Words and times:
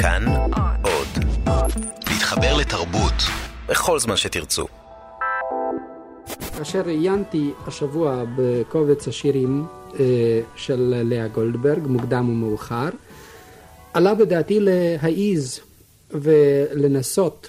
כאן 0.00 0.24
עוד. 0.82 1.24
להתחבר 2.10 2.56
לתרבות 2.56 3.14
בכל 3.68 3.98
זמן 3.98 4.16
שתרצו. 4.16 4.66
כאשר 6.58 6.80
ראיינתי 6.80 7.50
השבוע 7.66 8.24
בקובץ 8.36 9.08
השירים 9.08 9.64
אה, 10.00 10.40
של 10.56 11.02
לאה 11.04 11.28
גולדברג, 11.28 11.86
מוקדם 11.86 12.28
ומאוחר, 12.28 12.88
עלה 13.92 14.14
בדעתי 14.14 14.58
להעיז 14.60 15.60
ולנסות 16.10 17.48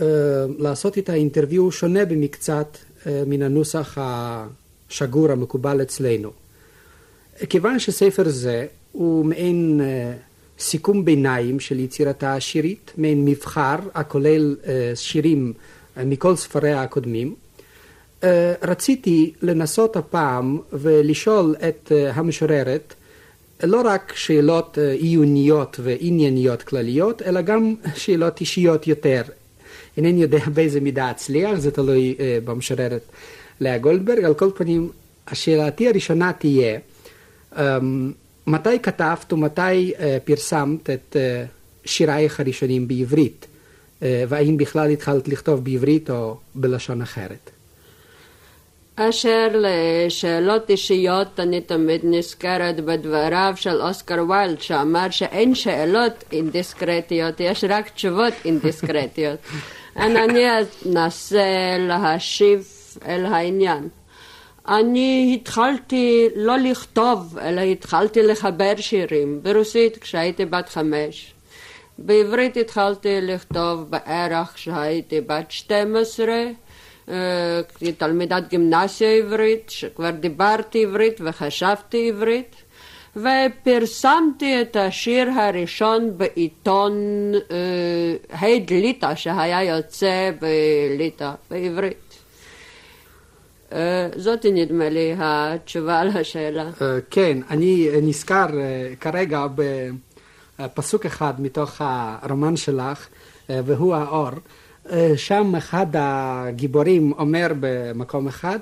אה, 0.00 0.06
לעשות 0.58 0.98
את 0.98 1.08
האינטרוויו 1.08 1.72
שונה 1.72 2.04
במקצת 2.04 2.76
אה, 3.06 3.22
מן 3.26 3.42
הנוסח 3.42 3.98
השגור 4.00 5.30
המקובל 5.30 5.82
אצלנו. 5.82 6.30
כיוון 7.48 7.78
שספר 7.78 8.28
זה 8.28 8.66
הוא 8.92 9.24
מעין 9.24 9.80
סיכום 10.58 11.04
ביניים 11.04 11.60
של 11.60 11.80
יצירתה 11.80 12.34
השירית, 12.34 12.92
מעין 12.96 13.24
מבחר 13.24 13.76
הכולל 13.94 14.56
שירים 14.94 15.52
מכל 15.96 16.36
ספריה 16.36 16.82
הקודמים. 16.82 17.34
רציתי 18.62 19.32
לנסות 19.42 19.96
הפעם 19.96 20.58
ולשאול 20.72 21.54
את 21.68 21.92
המשוררת 22.14 22.94
לא 23.62 23.80
רק 23.84 24.12
שאלות 24.16 24.78
עיוניות 24.98 25.80
וענייניות 25.82 26.62
כלליות, 26.62 27.22
אלא 27.22 27.40
גם 27.40 27.74
שאלות 27.94 28.40
אישיות 28.40 28.86
יותר. 28.86 29.22
אינני 29.96 30.22
יודע 30.22 30.38
באיזה 30.54 30.80
מידה 30.80 31.10
אצליח, 31.10 31.58
זה 31.58 31.70
תלוי 31.70 32.14
במשוררת 32.44 33.02
לאה 33.60 33.78
גולדברג. 33.78 34.24
על 34.24 34.34
כל 34.34 34.50
פנים, 34.54 34.90
השאלתי 35.28 35.88
הראשונה 35.88 36.32
תהיה, 36.32 36.78
מתי 38.46 38.78
כתבת 38.82 39.32
ומתי 39.32 39.92
פרסמת 40.24 40.90
את 40.90 41.16
שירייך 41.84 42.40
הראשונים 42.40 42.88
בעברית? 42.88 43.46
והאם 44.02 44.56
בכלל 44.56 44.90
התחלת 44.90 45.28
לכתוב 45.28 45.64
בעברית 45.64 46.10
או 46.10 46.36
בלשון 46.54 47.02
אחרת? 47.02 47.50
אשר 48.96 49.48
לשאלות 49.52 50.70
אישיות 50.70 51.40
אני 51.40 51.60
תמיד 51.60 52.00
נזכרת 52.04 52.80
בדבריו 52.80 53.52
של 53.56 53.82
אוסקר 53.82 54.24
ויילד 54.28 54.60
שאמר 54.60 55.10
שאין 55.10 55.54
שאלות 55.54 56.24
אינדיסקרטיות, 56.32 57.40
יש 57.40 57.64
רק 57.68 57.88
תשובות 57.88 58.32
אינדיסקרטיות. 58.44 59.38
אני 59.96 60.44
אנסה 60.86 61.76
להשיב 61.78 62.68
אל 63.06 63.26
העניין. 63.26 63.88
אני 64.68 65.32
התחלתי 65.34 66.28
לא 66.36 66.56
לכתוב, 66.56 67.38
אלא 67.38 67.60
התחלתי 67.60 68.22
לחבר 68.22 68.72
שירים 68.76 69.40
ברוסית 69.42 69.96
כשהייתי 69.98 70.44
בת 70.44 70.68
חמש. 70.68 71.32
בעברית 71.98 72.56
התחלתי 72.56 73.20
לכתוב 73.22 73.90
בערך 73.90 74.52
כשהייתי 74.54 75.20
בת 75.20 75.50
12, 75.50 76.34
כתלמידת 77.78 78.48
גימנסיה 78.48 79.10
עברית, 79.10 79.70
שכבר 79.70 80.10
דיברתי 80.10 80.84
עברית 80.84 81.20
וחשבתי 81.24 82.08
עברית, 82.08 82.56
ופרסמתי 83.16 84.60
את 84.60 84.76
השיר 84.76 85.30
הראשון 85.30 86.18
בעיתון 86.18 86.92
הד 88.30 88.70
ליטא, 88.70 89.14
שהיה 89.14 89.62
יוצא 89.62 90.30
בליטא, 90.40 91.30
בעברית. 91.50 92.05
זאת 94.16 94.46
נדמה 94.52 94.88
לי 94.88 95.14
התשובה 95.18 96.00
על 96.00 96.08
השאלה. 96.08 96.70
כן, 97.10 97.38
אני 97.50 97.88
נזכר 98.02 98.46
כרגע 99.00 99.46
בפסוק 100.58 101.06
אחד 101.06 101.40
מתוך 101.40 101.80
הרומן 101.80 102.56
שלך, 102.56 103.06
והוא 103.48 103.94
האור. 103.94 104.30
שם 105.16 105.54
אחד 105.54 105.86
הגיבורים 105.94 107.12
אומר 107.18 107.46
במקום 107.60 108.28
אחד, 108.28 108.58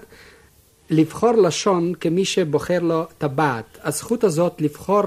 לבחור 0.91 1.33
לשון 1.33 1.93
כמי 2.01 2.25
שבוחר 2.25 2.79
לו 2.79 3.05
טבעת. 3.19 3.79
הזכות 3.83 4.25
הזאת 4.25 4.61
לבחור 4.61 5.03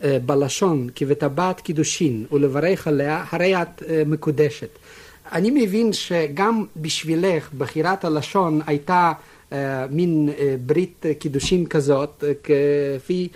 בלשון 0.00 0.88
כבטבעת 0.94 1.60
קידושין 1.60 2.26
ולברך 2.32 2.88
עליה, 2.88 3.24
הרי 3.30 3.62
את 3.62 3.82
מקודשת. 4.06 4.68
אני 5.32 5.50
מבין 5.50 5.92
שגם 5.92 6.64
בשבילך 6.76 7.48
בחירת 7.58 8.04
הלשון 8.04 8.60
הייתה 8.66 9.12
מין 9.90 10.28
ברית 10.66 11.04
קידושין 11.18 11.66
כזאת, 11.66 12.24
כפי 12.42 13.28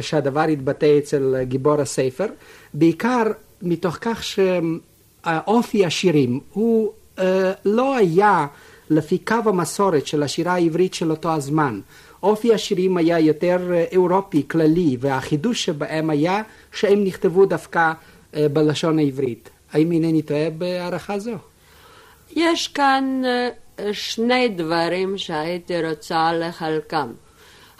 שהדבר 0.00 0.40
התבטא 0.40 0.98
אצל 0.98 1.42
גיבור 1.42 1.80
הספר, 1.80 2.26
בעיקר 2.74 3.22
מתוך 3.62 3.98
כך 4.00 4.24
שאופי 4.24 5.86
השירים 5.86 6.40
הוא 6.52 6.92
לא 7.64 7.96
היה 7.96 8.46
לפי 8.90 9.18
קו 9.18 9.34
המסורת 9.44 10.06
של 10.06 10.22
השירה 10.22 10.52
העברית 10.52 10.94
של 10.94 11.10
אותו 11.10 11.32
הזמן. 11.32 11.80
אופי 12.22 12.54
השירים 12.54 12.96
היה 12.96 13.18
יותר 13.18 13.72
אירופי, 13.92 14.42
כללי, 14.48 14.96
והחידוש 15.00 15.64
שבהם 15.64 16.10
היה 16.10 16.42
שהם 16.72 17.04
נכתבו 17.04 17.46
דווקא 17.46 17.92
בלשון 18.32 18.98
העברית. 18.98 19.50
האם 19.72 19.92
אינני 19.92 20.22
טועה 20.22 20.50
בהערכה 20.50 21.18
זו? 21.18 21.34
יש 22.36 22.68
כאן 22.68 23.22
שני 23.92 24.48
דברים 24.48 25.18
שהייתי 25.18 25.86
רוצה 25.86 26.32
לחלקם. 26.32 27.12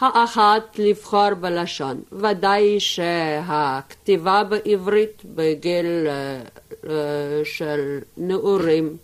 האחת, 0.01 0.79
לבחור 0.79 1.35
בלשון. 1.41 2.03
ודאי 2.13 2.81
שהכתיבה 2.81 4.45
בעברית 4.45 5.23
בגיל 5.25 6.07
של 7.45 7.99
נעורים 8.17 8.97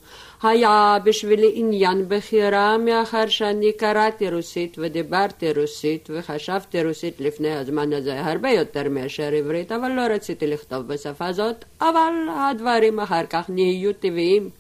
היה 0.44 0.98
בשבילי 1.04 1.52
עניין 1.54 2.04
בחירה 2.08 2.78
מאחר 2.78 3.26
שאני 3.28 3.72
קראתי 3.72 4.30
רוסית 4.30 4.76
ודיברתי 4.78 5.52
רוסית 5.52 6.08
וחשבתי 6.12 6.84
רוסית 6.84 7.20
לפני 7.20 7.50
הזמן 7.50 7.92
הזה 7.92 8.20
הרבה 8.20 8.50
יותר 8.50 8.88
מאשר 8.90 9.32
עברית 9.32 9.72
אבל 9.72 9.88
לא 9.88 10.00
רציתי 10.00 10.46
לכתוב 10.46 10.86
בשפה 10.86 11.26
הזאת 11.26 11.64
אבל 11.80 12.12
הדברים 12.28 13.00
אחר 13.00 13.26
כך 13.30 13.44
נהיו 13.48 13.92
טבעיים 13.92 14.50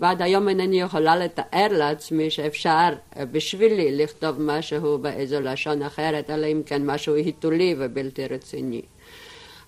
ועד 0.00 0.22
היום 0.22 0.48
אינני 0.48 0.80
יכולה 0.80 1.16
לתאר 1.16 1.66
לעצמי 1.70 2.30
שאפשר 2.30 2.88
בשבילי 3.32 3.96
לכתוב 3.96 4.40
משהו 4.40 4.98
באיזו 4.98 5.40
לשון 5.40 5.82
אחרת 5.82 6.30
אלא 6.30 6.46
אם 6.46 6.62
כן 6.66 6.86
משהו 6.86 7.14
היתולי 7.14 7.74
ובלתי 7.78 8.26
רציני 8.26 8.82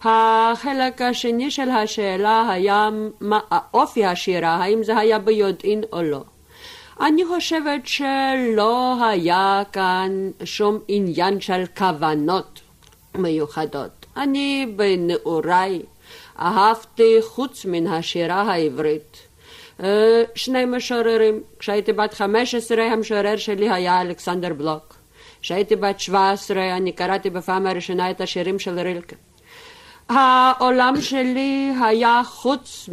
החלק 0.08 1.02
השני 1.02 1.50
של 1.50 1.70
השאלה 1.70 2.48
היה 2.50 2.88
מה 3.20 3.40
אופי 3.74 4.04
השירה, 4.04 4.54
האם 4.54 4.82
זה 4.82 4.98
היה 4.98 5.18
ביודעין 5.18 5.82
או 5.92 6.02
לא. 6.02 6.24
אני 7.00 7.24
חושבת 7.24 7.86
שלא 7.86 8.96
היה 9.04 9.62
כאן 9.72 10.30
שום 10.44 10.78
עניין 10.88 11.40
של 11.40 11.64
כוונות 11.76 12.60
מיוחדות. 13.14 14.06
אני 14.16 14.66
בנעוריי 14.76 15.82
אהבתי 16.38 17.16
חוץ 17.22 17.64
מן 17.64 17.86
השירה 17.86 18.42
העברית 18.42 19.26
שני 20.34 20.64
משוררים. 20.64 21.42
כשהייתי 21.58 21.92
בת 21.92 22.14
15 22.14 22.82
המשורר 22.82 23.36
שלי 23.36 23.70
היה 23.70 24.00
אלכסנדר 24.00 24.54
בלוק. 24.54 24.96
כשהייתי 25.40 25.76
בת 25.76 26.00
17 26.00 26.76
אני 26.76 26.92
קראתי 26.92 27.30
בפעם 27.30 27.66
הראשונה 27.66 28.10
את 28.10 28.20
השירים 28.20 28.58
של 28.58 28.80
רילקה. 28.80 29.16
העולם 30.08 31.00
שלי 31.00 31.72
היה 31.84 32.22
חוץ 32.24 32.88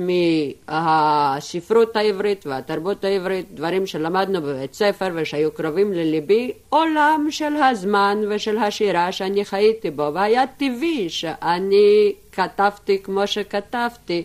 מהספרות 0.69 1.95
העברית 1.95 2.45
והתרבות 2.47 3.03
העברית, 3.03 3.45
דברים 3.53 3.85
שלמדנו 3.85 4.41
בבית 4.41 4.73
ספר 4.73 5.09
ושהיו 5.15 5.51
קרובים 5.51 5.93
לליבי, 5.93 6.51
עולם 6.69 7.27
של 7.29 7.55
הזמן 7.55 8.17
ושל 8.29 8.57
השירה 8.57 9.11
שאני 9.11 9.45
חייתי 9.45 9.91
בו, 9.91 10.09
והיה 10.13 10.47
טבעי 10.47 11.09
שאני 11.09 12.13
כתבתי 12.31 12.99
כמו 13.03 13.27
שכתבתי. 13.27 14.23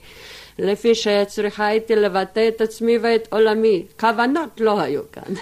לפי 0.59 0.95
שצריכה 0.95 1.67
הייתי 1.67 1.97
לבטא 1.97 2.49
את 2.49 2.61
עצמי 2.61 2.99
ואת 2.99 3.29
עולמי. 3.31 3.83
כוונות 4.01 4.61
לא 4.61 4.81
היו 4.81 5.03
כאן. 5.13 5.35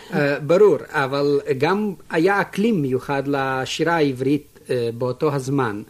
ברור, 0.47 0.77
אבל 0.89 1.41
גם 1.59 1.93
היה 2.11 2.41
אקלים 2.41 2.83
מיוחד 2.83 3.23
לשירה 3.27 3.97
העברית 3.97 4.71
באותו 4.99 5.35
הזמן. 5.35 5.83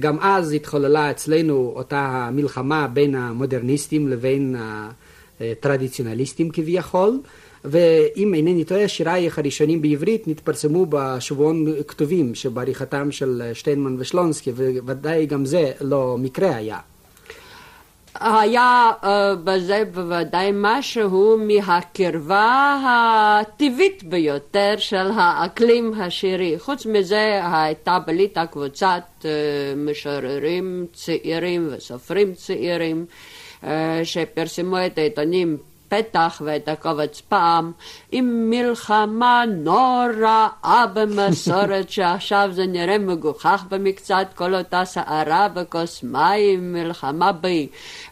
גם 0.00 0.18
אז 0.20 0.52
התחוללה 0.52 1.10
אצלנו 1.10 1.72
אותה 1.76 1.98
המלחמה 1.98 2.88
בין 2.88 3.14
המודרניסטים 3.14 4.08
לבין 4.08 4.56
הטרדיציונליסטים 5.40 6.50
כביכול, 6.50 7.20
ואם 7.64 8.34
אינני 8.34 8.64
טועה, 8.64 8.88
שירייך 8.88 9.38
הראשונים 9.38 9.82
בעברית 9.82 10.28
נתפרסמו 10.28 10.86
בשבועון 10.88 11.66
כתובים 11.88 12.34
שבעריכתם 12.34 13.10
של 13.10 13.50
שטיינמן 13.54 13.96
ושלונסקי, 13.98 14.52
וודאי 14.86 15.26
גם 15.26 15.44
זה 15.44 15.72
לא 15.80 16.16
מקרה 16.18 16.56
היה. 16.56 16.78
היה 18.20 18.92
uh, 19.02 19.06
בזה 19.44 19.82
בוודאי 19.94 20.50
משהו 20.54 21.38
מהקרבה 21.38 22.78
הטבעית 22.86 24.04
ביותר 24.04 24.74
של 24.78 25.10
האקלים 25.14 25.94
השירי. 26.00 26.58
חוץ 26.58 26.86
מזה 26.86 27.40
הייתה 27.52 27.98
בליטא 28.06 28.46
קבוצת 28.46 29.02
uh, 29.20 29.24
משוררים 29.76 30.86
צעירים 30.92 31.68
וסופרים 31.70 32.34
צעירים 32.34 33.06
uh, 33.62 33.66
שפרסמו 34.04 34.76
את 34.86 34.98
העיתונים 34.98 35.56
הפתח 35.92 36.42
ואת 36.44 36.68
הקובץ 36.68 37.20
פעם, 37.20 37.72
עם 38.12 38.50
מלחמה 38.50 39.44
נוראה 39.48 40.84
במסורת 40.94 41.90
שעכשיו 41.94 42.48
זה 42.52 42.66
נראה 42.66 42.98
מגוחך 42.98 43.64
במקצת, 43.68 44.26
כל 44.34 44.54
אותה 44.54 44.84
סערה 44.84 45.48
בכוס 45.48 46.02
מים, 46.02 46.72
מלחמה 46.72 47.30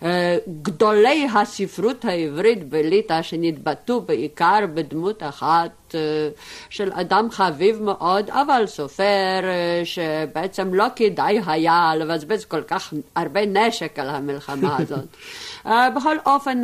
בגדולי 0.03 1.29
הספרות 1.35 2.05
העברית 2.05 2.69
בליטא 2.69 3.23
שנתבטאו 3.23 4.01
בעיקר 4.01 4.59
בדמות 4.75 5.23
אחת 5.23 5.71
אה, 5.95 6.01
של 6.71 6.91
אדם 6.93 7.31
חביב 7.31 7.83
מאוד, 7.83 8.31
אבל 8.31 8.65
סופר 8.67 9.05
אה, 9.45 9.83
שבעצם 9.85 10.75
לא 10.75 10.87
כדאי 10.97 11.41
היה 11.47 11.93
לבזבז 11.97 12.45
כל 12.45 12.63
כך 12.63 12.95
הרבה 13.17 13.47
נשק 13.47 13.99
על 13.99 14.09
המלחמה 14.09 14.77
הזאת. 14.79 15.07
אה, 15.67 15.91
בכל 15.91 16.17
אופן, 16.27 16.63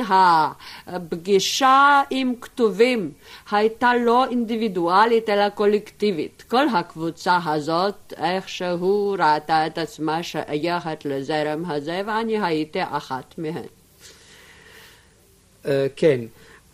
הפגישה 0.87 2.03
עם 2.11 2.33
כתובים 2.41 3.11
הייתה 3.51 3.95
לא 3.95 4.25
אינדיבידואלית 4.31 5.29
אלא 5.29 5.49
קולקטיבית. 5.49 6.45
כל 6.49 6.69
הקבוצה 6.69 7.39
הזאת 7.45 8.13
איכשהו 8.17 9.17
ראתה 9.19 9.67
את 9.67 9.79
עצמה 9.79 10.23
שייכת 10.23 11.05
לזרם 11.05 11.71
הזה, 11.71 12.03
ואני 12.07 12.45
הייתי 12.45 12.81
אחת 12.83 13.35
מהן. 13.39 13.63
כן. 15.97 16.21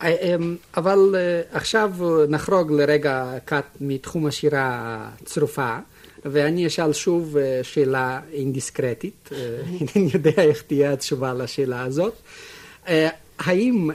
אמ, 0.03 0.55
אבל 0.77 1.15
אה, 1.15 1.41
עכשיו 1.51 1.91
נחרוג 2.29 2.71
לרגע 2.71 3.33
קט 3.45 3.65
מתחום 3.81 4.25
השירה 4.25 4.97
הצרופה, 5.21 5.77
ואני 6.25 6.67
אשאל 6.67 6.93
שוב 6.93 7.37
אה, 7.37 7.59
שאלה 7.63 8.19
אינדיסקרטית, 8.33 9.29
אינני 9.95 10.11
יודע 10.13 10.31
איך 10.37 10.61
תהיה 10.61 10.93
התשובה 10.93 11.33
לשאלה 11.33 11.83
הזאת. 11.83 12.13
אה, 12.87 13.09
האם 13.39 13.89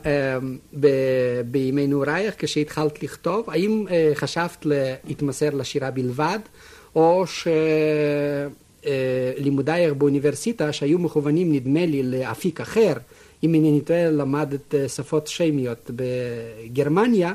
בימי 1.44 1.86
נעורייך, 1.86 2.34
כשהתחלת 2.38 3.02
לכתוב, 3.02 3.50
האם 3.50 3.86
חשבת 4.14 4.66
להתמסר 5.04 5.50
לשירה 5.50 5.90
בלבד, 5.90 6.38
או 6.96 7.24
שלימודייך 9.36 9.92
באוניברסיטה, 9.92 10.72
שהיו 10.72 10.98
מכוונים 10.98 11.52
נדמה 11.52 11.86
לי 11.86 12.02
לאפיק 12.02 12.60
אחר, 12.60 12.92
אם 13.44 13.54
אינני 13.54 13.80
טועה, 13.80 14.10
למדת 14.10 14.74
שפות 14.88 15.26
שמיות 15.26 15.90
בגרמניה, 15.96 17.32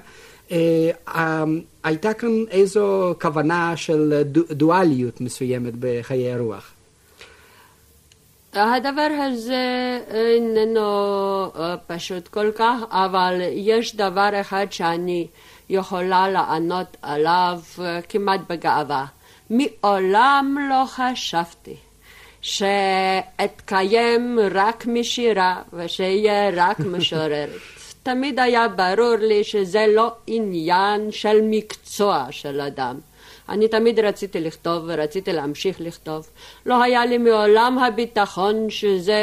הייתה 1.83 2.13
כאן 2.13 2.43
איזו 2.51 3.15
כוונה 3.21 3.77
של 3.77 4.21
דואליות 4.51 5.21
מסוימת 5.21 5.73
בחיי 5.79 6.33
הרוח. 6.33 6.71
הדבר 8.53 9.07
הזה 9.19 9.99
איננו 10.07 11.51
פשוט 11.87 12.27
כל 12.27 12.51
כך, 12.55 12.77
אבל 12.89 13.41
יש 13.51 13.95
דבר 13.95 14.29
אחד 14.41 14.67
שאני 14.71 15.27
יכולה 15.69 16.29
לענות 16.29 16.97
עליו 17.01 17.59
כמעט 18.09 18.41
בגאווה. 18.49 19.05
מעולם 19.49 20.57
לא 20.69 20.83
חשבתי 20.85 21.75
שאתקיים 22.41 24.39
רק 24.51 24.85
משירה 24.85 25.61
ושיהיה 25.73 26.49
רק 26.55 26.79
משוררת. 26.79 27.49
תמיד 28.03 28.39
היה 28.39 28.67
ברור 28.67 29.15
לי 29.15 29.43
שזה 29.43 29.85
לא 29.89 30.11
עניין 30.27 31.11
של 31.11 31.39
מקצוע 31.43 32.25
של 32.31 32.61
אדם. 32.61 32.99
אני 33.49 33.67
תמיד 33.67 33.99
רציתי 33.99 34.41
לכתוב 34.41 34.83
ורציתי 34.87 35.33
להמשיך 35.33 35.81
לכתוב. 35.81 36.29
לא 36.65 36.83
היה 36.83 37.05
לי 37.05 37.17
מעולם 37.17 37.79
הביטחון 37.79 38.69
שזה 38.69 39.13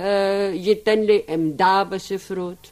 uh, 0.00 0.56
ייתן 0.56 1.00
לי 1.00 1.22
עמדה 1.28 1.82
בספרות. 1.88 2.70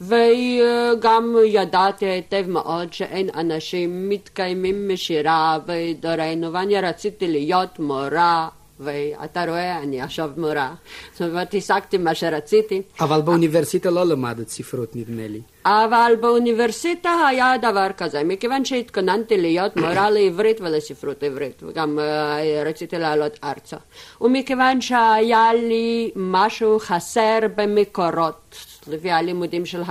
וגם 0.00 1.36
ידעתי 1.46 2.06
היטב 2.06 2.44
מאוד 2.48 2.92
שאין 2.92 3.30
אנשים 3.34 4.08
מתקיימים 4.08 4.88
משירה 4.88 5.58
בדורנו 5.66 6.52
ואני 6.52 6.80
רציתי 6.80 7.28
להיות 7.28 7.78
מורה 7.78 8.48
ואתה 8.80 9.44
רואה, 9.44 9.78
אני 9.78 10.00
עכשיו 10.00 10.30
מורה. 10.36 10.74
זאת 11.12 11.30
אומרת, 11.30 11.54
השגתי 11.54 11.98
מה 11.98 12.14
שרציתי. 12.14 12.82
אבל 13.00 13.20
באוניברסיטה 13.20 13.90
לא 13.90 14.04
למדת 14.04 14.48
ספרות, 14.48 14.96
נדמה 14.96 15.28
לי. 15.28 15.40
אבל 15.66 16.12
באוניברסיטה 16.20 17.10
היה 17.28 17.52
דבר 17.58 17.86
כזה, 17.96 18.24
מכיוון 18.24 18.64
שהתכוננתי 18.64 19.36
להיות 19.36 19.76
מורה 19.76 20.10
לעברית 20.10 20.60
ולספרות 20.60 21.22
עברית, 21.22 21.62
וגם 21.62 21.98
uh, 21.98 22.68
רציתי 22.68 22.98
לעלות 22.98 23.38
ארצה. 23.44 23.76
ומכיוון 24.20 24.80
שהיה 24.80 25.54
לי 25.54 26.10
משהו 26.16 26.78
חסר 26.78 27.38
במקורות, 27.56 28.56
לפי 28.86 29.10
הלימודים 29.10 29.66
של 29.66 29.82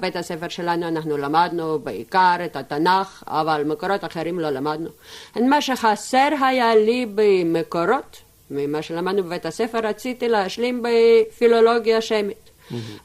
בית 0.00 0.16
הספר 0.16 0.48
שלנו 0.48 0.88
אנחנו 0.88 1.16
למדנו 1.16 1.78
בעיקר 1.78 2.36
את 2.44 2.56
התנ"ך, 2.56 3.24
אבל 3.26 3.64
מקורות 3.66 4.04
אחרים 4.04 4.40
לא 4.40 4.50
למדנו. 4.50 4.88
מה 5.36 5.60
שחסר 5.60 6.28
היה 6.40 6.74
לי 6.74 7.06
במקורות, 7.14 8.16
ממה 8.50 8.82
שלמדנו 8.82 9.24
בבית 9.24 9.46
הספר, 9.46 9.78
רציתי 9.78 10.28
להשלים 10.28 10.82
בפילולוגיה 10.82 12.00
שמית. 12.00 12.50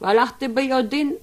והלכתי 0.02 0.48
ביודעין 0.48 1.14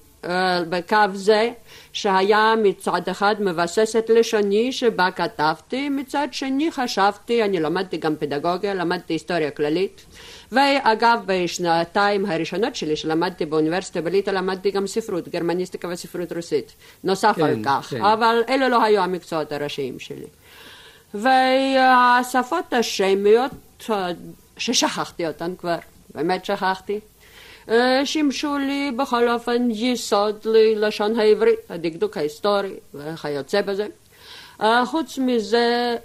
בקו 0.69 0.96
זה, 1.14 1.50
שהיה 1.92 2.54
מצד 2.62 3.08
אחד 3.10 3.34
מבסס 3.38 3.96
את 3.98 4.10
לשוני 4.10 4.72
שבה 4.72 5.10
כתבתי, 5.10 5.88
מצד 5.88 6.28
שני 6.32 6.70
חשבתי, 6.70 7.42
אני 7.42 7.60
למדתי 7.60 7.96
גם 7.96 8.16
פדגוגיה, 8.16 8.74
למדתי 8.74 9.12
היסטוריה 9.12 9.50
כללית, 9.50 10.04
ואגב 10.52 11.19
בשנתיים 11.26 12.26
הראשונות 12.26 12.76
שלי 12.76 12.96
שלמדתי 12.96 13.46
באוניברסיטה 13.46 14.00
בליטא 14.00 14.30
למדתי 14.30 14.70
גם 14.70 14.86
ספרות, 14.86 15.28
גרמניסטיקה 15.28 15.88
וספרות 15.88 16.32
רוסית, 16.32 16.72
נוסף 17.04 17.34
כן, 17.36 17.42
על 17.42 17.56
כך, 17.64 17.86
כן. 17.90 18.04
אבל 18.04 18.42
אלו 18.48 18.69
לא 18.69 18.82
היו 18.82 19.02
המקצועות 19.02 19.52
הראשיים 19.52 19.98
שלי. 19.98 20.26
והשפות 21.14 22.72
השמיות, 22.72 23.50
ששכחתי 24.56 25.26
אותן 25.26 25.54
כבר, 25.58 25.76
באמת 26.14 26.44
שכחתי, 26.44 27.00
שימשו 28.05 28.59
לי 28.59 28.91
בכל 28.97 29.29
אופן 29.29 29.69
יסוד 29.70 30.37
ללשון 30.44 31.20
העברית, 31.20 31.59
הדקדוק 31.69 32.17
ההיסטורי 32.17 32.75
וכיוצא 32.94 33.61
בזה. 33.62 33.87
חוץ 34.87 35.19
מזה, 35.19 35.97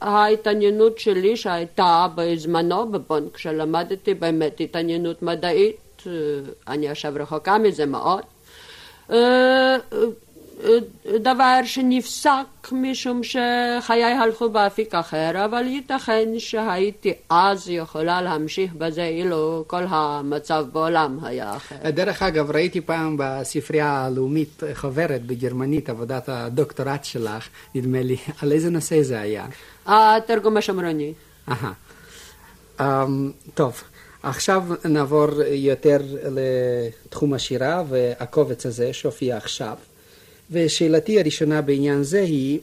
ההתעניינות 0.00 0.98
שלי 0.98 1.36
שהייתה 1.36 2.06
בזמנו 2.14 2.88
בבון, 2.92 3.28
כשלמדתי 3.34 4.14
באמת 4.14 4.60
התעניינות 4.60 5.22
מדעית, 5.22 6.02
אני 6.68 6.88
עכשיו 6.88 7.12
רחוקה 7.16 7.58
מזה 7.58 7.84
מאוד, 7.86 8.22
דבר 11.22 11.60
שנפסק 11.64 12.72
משום 12.72 13.20
שחיי 13.22 14.04
הלכו 14.04 14.50
באפיק 14.50 14.94
אחר, 14.94 15.44
אבל 15.44 15.66
ייתכן 15.66 16.28
שהייתי 16.38 17.12
אז 17.30 17.68
יכולה 17.68 18.22
להמשיך 18.22 18.72
בזה 18.72 19.04
אילו 19.04 19.64
כל 19.66 19.84
המצב 19.88 20.66
בעולם 20.72 21.18
היה 21.22 21.56
אחר. 21.56 21.90
דרך 21.90 22.22
אגב, 22.22 22.50
ראיתי 22.50 22.80
פעם 22.80 23.16
בספרייה 23.18 24.04
הלאומית 24.04 24.62
חוברת 24.74 25.22
בגרמנית, 25.26 25.90
עבודת 25.90 26.28
הדוקטורט 26.28 27.04
שלך, 27.04 27.48
נדמה 27.74 28.02
לי, 28.02 28.16
על 28.42 28.52
איזה 28.52 28.70
נושא 28.70 29.02
זה 29.02 29.20
היה? 29.20 29.46
התרגום 29.86 30.56
השמרוני. 30.56 31.12
אהה. 31.48 31.72
Um, 32.78 32.82
טוב. 33.54 33.82
עכשיו 34.22 34.64
נעבור 34.84 35.28
יותר 35.48 35.98
לתחום 36.30 37.34
השירה 37.34 37.82
והקובץ 37.88 38.66
הזה 38.66 38.92
שהופיע 38.92 39.36
עכשיו. 39.36 39.76
ושאלתי 40.50 41.20
הראשונה 41.20 41.62
בעניין 41.62 42.02
זה 42.02 42.20
היא 42.20 42.58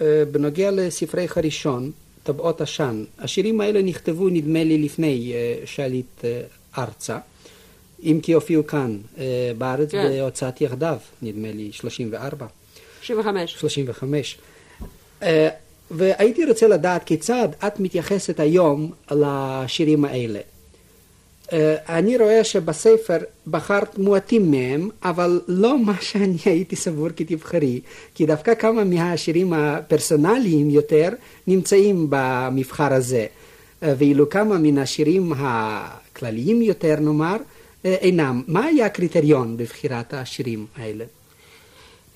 אה, 0.00 0.24
בנוגע 0.32 0.70
לספרי 0.70 1.26
הראשון, 1.36 1.90
טבעות 2.22 2.60
עשן. 2.60 3.04
השירים 3.18 3.60
האלה 3.60 3.82
נכתבו 3.82 4.28
נדמה 4.28 4.64
לי 4.64 4.78
לפני 4.78 5.32
אה, 5.34 5.66
שעלית 5.66 6.22
אה, 6.24 6.40
ארצה, 6.78 7.18
אם 8.02 8.20
כי 8.22 8.32
הופיעו 8.32 8.66
כאן 8.66 8.98
בארץ 9.58 9.90
כן. 9.90 10.08
בהוצאת 10.08 10.60
יחדיו, 10.60 10.98
נדמה 11.22 11.52
לי 11.52 11.72
34. 11.72 12.46
35. 13.02 13.52
35. 13.52 14.38
והייתי 15.90 16.44
רוצה 16.44 16.68
לדעת 16.68 17.04
כיצד 17.04 17.48
את 17.66 17.80
מתייחסת 17.80 18.40
היום 18.40 18.92
לשירים 19.10 20.04
האלה. 20.04 20.40
אה, 21.52 21.76
אני 21.88 22.16
רואה 22.16 22.44
שבספר 22.44 23.18
בחרת 23.46 23.98
מועטים 23.98 24.50
מהם, 24.50 24.88
אבל 25.04 25.40
לא 25.48 25.78
מה 25.86 25.94
שאני 26.00 26.36
הייתי 26.44 26.76
סבור 26.76 27.08
כתבחרי, 27.16 27.80
כי 28.14 28.26
דווקא 28.26 28.54
כמה 28.54 28.84
מהשירים 28.84 29.52
הפרסונליים 29.52 30.70
יותר 30.70 31.08
נמצאים 31.46 32.06
במבחר 32.10 32.92
הזה, 32.92 33.26
אה, 33.82 33.94
ואילו 33.98 34.30
כמה 34.30 34.58
מן 34.58 34.78
השירים 34.78 35.32
כלליים 36.16 36.62
יותר 36.62 36.96
נאמר, 37.00 37.36
אינם. 37.84 38.42
מה 38.46 38.64
היה 38.64 38.86
הקריטריון 38.86 39.56
בבחירת 39.56 40.14
השירים 40.14 40.66
האלה? 40.76 41.04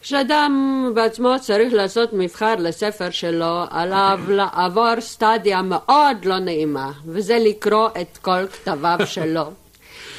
כשאדם 0.07 0.91
בעצמו 0.95 1.35
צריך 1.41 1.73
לעשות 1.73 2.11
מבחר 2.13 2.55
לספר 2.59 3.11
שלו, 3.11 3.65
עליו 3.71 4.21
לעבור 4.39 5.01
סטדיה 5.01 5.63
מאוד 5.63 6.25
לא 6.25 6.39
נעימה, 6.39 6.93
וזה 7.07 7.39
לקרוא 7.41 7.89
את 8.01 8.19
כל 8.23 8.47
כתביו 8.47 8.99
שלו. 9.15 9.43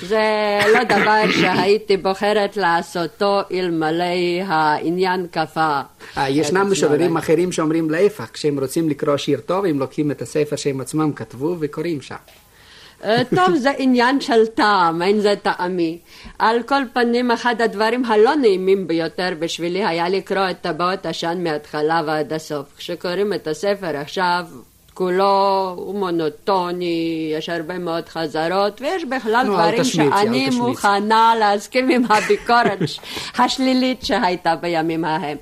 זה 0.01 0.19
לא 0.73 0.83
דבר 0.83 1.31
שהייתי 1.31 1.97
בוחרת 1.97 2.57
לעשותו 2.57 3.39
אלמלא 3.51 4.43
העניין 4.45 5.27
כפה. 5.31 5.79
אה, 6.17 6.29
ישנם 6.29 6.71
משוררים 6.71 7.17
אחרים 7.17 7.51
שאומרים 7.51 7.89
להפך, 7.89 8.29
כשהם 8.33 8.59
רוצים 8.59 8.89
לקרוא 8.89 9.17
שיר 9.17 9.39
טוב, 9.39 9.65
הם 9.65 9.79
לוקחים 9.79 10.11
את 10.11 10.21
הספר 10.21 10.55
שהם 10.55 10.81
עצמם 10.81 11.13
כתבו 11.13 11.55
וקוראים 11.59 12.01
שם. 12.01 12.15
אה, 13.03 13.21
טוב, 13.35 13.55
זה 13.55 13.71
עניין 13.77 14.21
של 14.21 14.45
טעם, 14.45 15.01
אין 15.01 15.19
זה 15.19 15.33
טעמי. 15.41 15.97
על 16.39 16.63
כל 16.63 16.83
פנים, 16.93 17.31
אחד 17.31 17.61
הדברים 17.61 18.05
הלא 18.05 18.35
נעימים 18.35 18.87
ביותר 18.87 19.29
בשבילי 19.39 19.85
היה 19.85 20.09
לקרוא 20.09 20.49
את 20.51 20.61
טבעות 20.61 21.05
עשן 21.05 21.43
מההתחלה 21.43 22.01
ועד 22.05 22.33
הסוף. 22.33 22.65
כשקוראים 22.77 23.33
את 23.33 23.47
הספר 23.47 23.97
עכשיו, 23.97 24.45
כולו 24.93 25.73
הוא 25.77 25.95
מונוטוני, 25.95 27.31
יש 27.37 27.49
הרבה 27.49 27.77
מאוד 27.77 28.09
חזרות, 28.09 28.81
ויש 28.81 29.05
בכלל 29.05 29.45
no, 29.45 29.49
דברים 29.49 29.83
שאני 29.83 30.49
מוכנה 30.49 31.33
להסכים 31.39 31.89
עם 31.89 32.03
הביקורת 32.11 32.79
השלילית 33.39 34.05
שהייתה 34.05 34.55
בימים 34.55 35.05
ההם. 35.05 35.37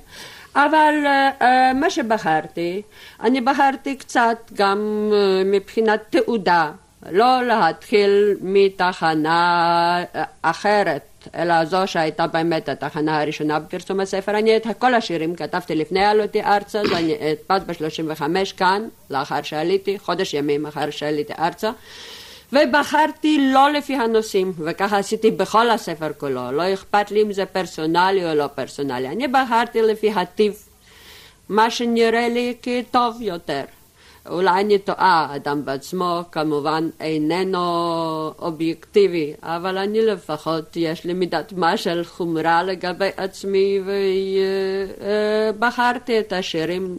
אבל 0.54 0.94
uh, 1.04 1.44
מה 1.74 1.90
שבחרתי, 1.90 2.82
אני 3.20 3.40
בחרתי 3.40 3.96
קצת 3.96 4.50
גם 4.54 5.10
uh, 5.10 5.46
מבחינת 5.46 6.00
תעודה. 6.10 6.70
לא 7.10 7.42
להתחיל 7.42 8.34
מתחנה 8.40 10.04
אחרת, 10.42 11.02
אלא 11.34 11.64
זו 11.64 11.82
שהייתה 11.86 12.26
באמת 12.26 12.68
התחנה 12.68 13.20
הראשונה 13.20 13.58
בפרסום 13.58 14.00
הספר. 14.00 14.38
אני 14.38 14.56
את 14.56 14.66
כל 14.78 14.94
השירים 14.94 15.34
כתבתי 15.34 15.74
לפני 15.74 16.04
עלותי 16.04 16.42
ארצה, 16.42 16.80
אני 16.80 17.14
הדפס 17.50 17.80
ב-35 17.82 18.22
כאן, 18.56 18.88
לאחר 19.10 19.42
שעליתי, 19.42 19.98
חודש 19.98 20.34
ימים 20.34 20.66
אחר 20.66 20.90
שעליתי 20.90 21.32
ארצה. 21.38 21.70
ובחרתי 22.52 23.50
לא 23.52 23.72
לפי 23.72 23.94
הנושאים, 23.94 24.52
וככה 24.58 24.98
עשיתי 24.98 25.30
בכל 25.30 25.70
הספר 25.70 26.12
כולו, 26.18 26.52
לא 26.52 26.74
אכפת 26.74 27.10
לי 27.10 27.22
אם 27.22 27.32
זה 27.32 27.46
פרסונלי 27.46 28.30
או 28.30 28.34
לא 28.34 28.46
פרסונלי. 28.46 29.08
אני 29.08 29.28
בחרתי 29.28 29.82
לפי 29.82 30.10
הטיב, 30.10 30.54
מה 31.48 31.70
שנראה 31.70 32.28
לי 32.28 32.54
כטוב 32.62 33.16
יותר. 33.20 33.62
אולי 34.28 34.60
אני 34.60 34.78
טועה, 34.78 35.32
אדם 35.36 35.64
בעצמו 35.64 36.22
כמובן 36.32 36.88
איננו 37.00 37.62
אובייקטיבי, 38.38 39.34
אבל 39.42 39.78
אני 39.78 40.02
לפחות, 40.02 40.64
יש 40.76 41.04
לי 41.04 41.12
מידת 41.12 41.52
מה 41.52 41.76
של 41.76 42.04
חומרה 42.04 42.62
לגבי 42.62 43.08
עצמי, 43.16 43.80
ובחרתי 45.56 46.18
את 46.18 46.32
השירים 46.32 46.98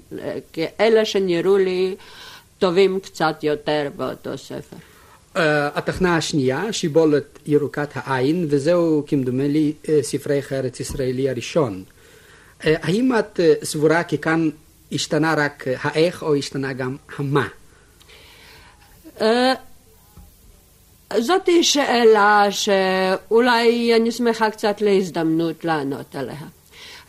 כאלה 0.53 1.05
שנראו 1.05 1.57
לי 1.57 1.95
טובים 2.59 2.99
קצת 2.99 3.43
יותר 3.43 3.89
באותו 3.95 4.37
ספר. 4.37 4.75
התחנה 5.75 6.17
השנייה, 6.17 6.73
שיבולת 6.73 7.39
ירוקת 7.45 7.89
העין, 7.93 8.47
וזהו 8.49 9.03
כמדומה 9.07 9.47
לי 9.47 9.73
ספרי 10.01 10.41
ארץ 10.51 10.79
ישראלי 10.79 11.29
הראשון. 11.29 11.83
האם 12.63 13.11
את 13.19 13.39
סבורה 13.63 14.03
כי 14.03 14.17
כאן 14.17 14.49
השתנה 14.91 15.33
רק 15.37 15.65
האיך 15.81 16.23
או 16.23 16.35
השתנה 16.35 16.73
גם 16.73 16.95
המה? 17.17 17.47
זאת 21.17 21.49
שאלה 21.61 22.47
שאולי 22.49 23.95
אני 23.95 24.11
שמחה 24.11 24.49
קצת 24.49 24.81
להזדמנות 24.81 25.65
לענות 25.65 26.15
עליה. 26.15 26.41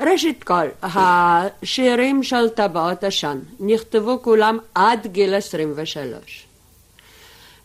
ראשית 0.00 0.44
כל, 0.44 0.66
השירים 0.82 2.22
של 2.22 2.48
טבעות 2.48 3.04
עשן 3.04 3.38
נכתבו 3.60 4.22
כולם 4.22 4.58
עד 4.74 5.06
גיל 5.06 5.34
23. 5.34 6.46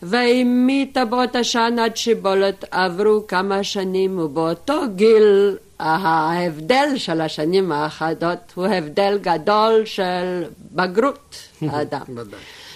ומטבעות 0.04 1.36
עשן 1.36 1.76
עד 1.80 1.98
שיבולת 1.98 2.66
עברו 2.72 3.28
כמה 3.28 3.64
שנים 3.64 4.20
ובאותו 4.20 4.82
גיל 4.96 5.58
ההבדל 5.84 6.88
של 6.98 7.22
השנים 7.22 7.72
האחדות 7.72 8.52
הוא 8.56 8.66
הבדל 8.66 9.20
גדול 9.22 9.86
של 9.86 10.44
בגרות 10.72 11.36
האדם. 11.72 12.06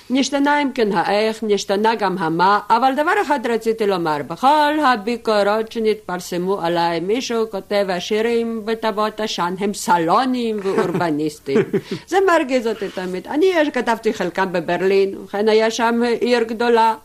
נשתנה 0.09 0.61
אם 0.61 0.71
כן 0.71 0.91
האיך, 0.91 1.39
נשתנה 1.43 1.95
גם 1.95 2.17
המה, 2.17 2.59
אבל 2.69 2.93
דבר 2.95 3.11
אחד 3.21 3.47
רציתי 3.47 3.87
לומר, 3.87 4.17
בכל 4.27 4.79
הביקורות 4.85 5.71
שנתפרסמו 5.71 6.61
עליי, 6.61 6.99
מישהו 6.99 7.49
כותב 7.51 7.85
השירים 7.89 8.61
בטבעות 8.65 9.19
עשן 9.19 9.53
הם 9.59 9.73
סלונים 9.73 10.59
ואורבניסטים. 10.63 11.57
זה 12.11 12.17
מרגיז 12.27 12.67
אותי 12.67 12.89
תמיד. 12.89 13.27
אני 13.27 13.51
כתבתי 13.73 14.13
חלקם 14.13 14.51
בברלין, 14.51 15.17
ובכן 15.17 15.49
היה 15.49 15.71
שם 15.71 16.01
עיר 16.21 16.43
גדולה. 16.43 16.95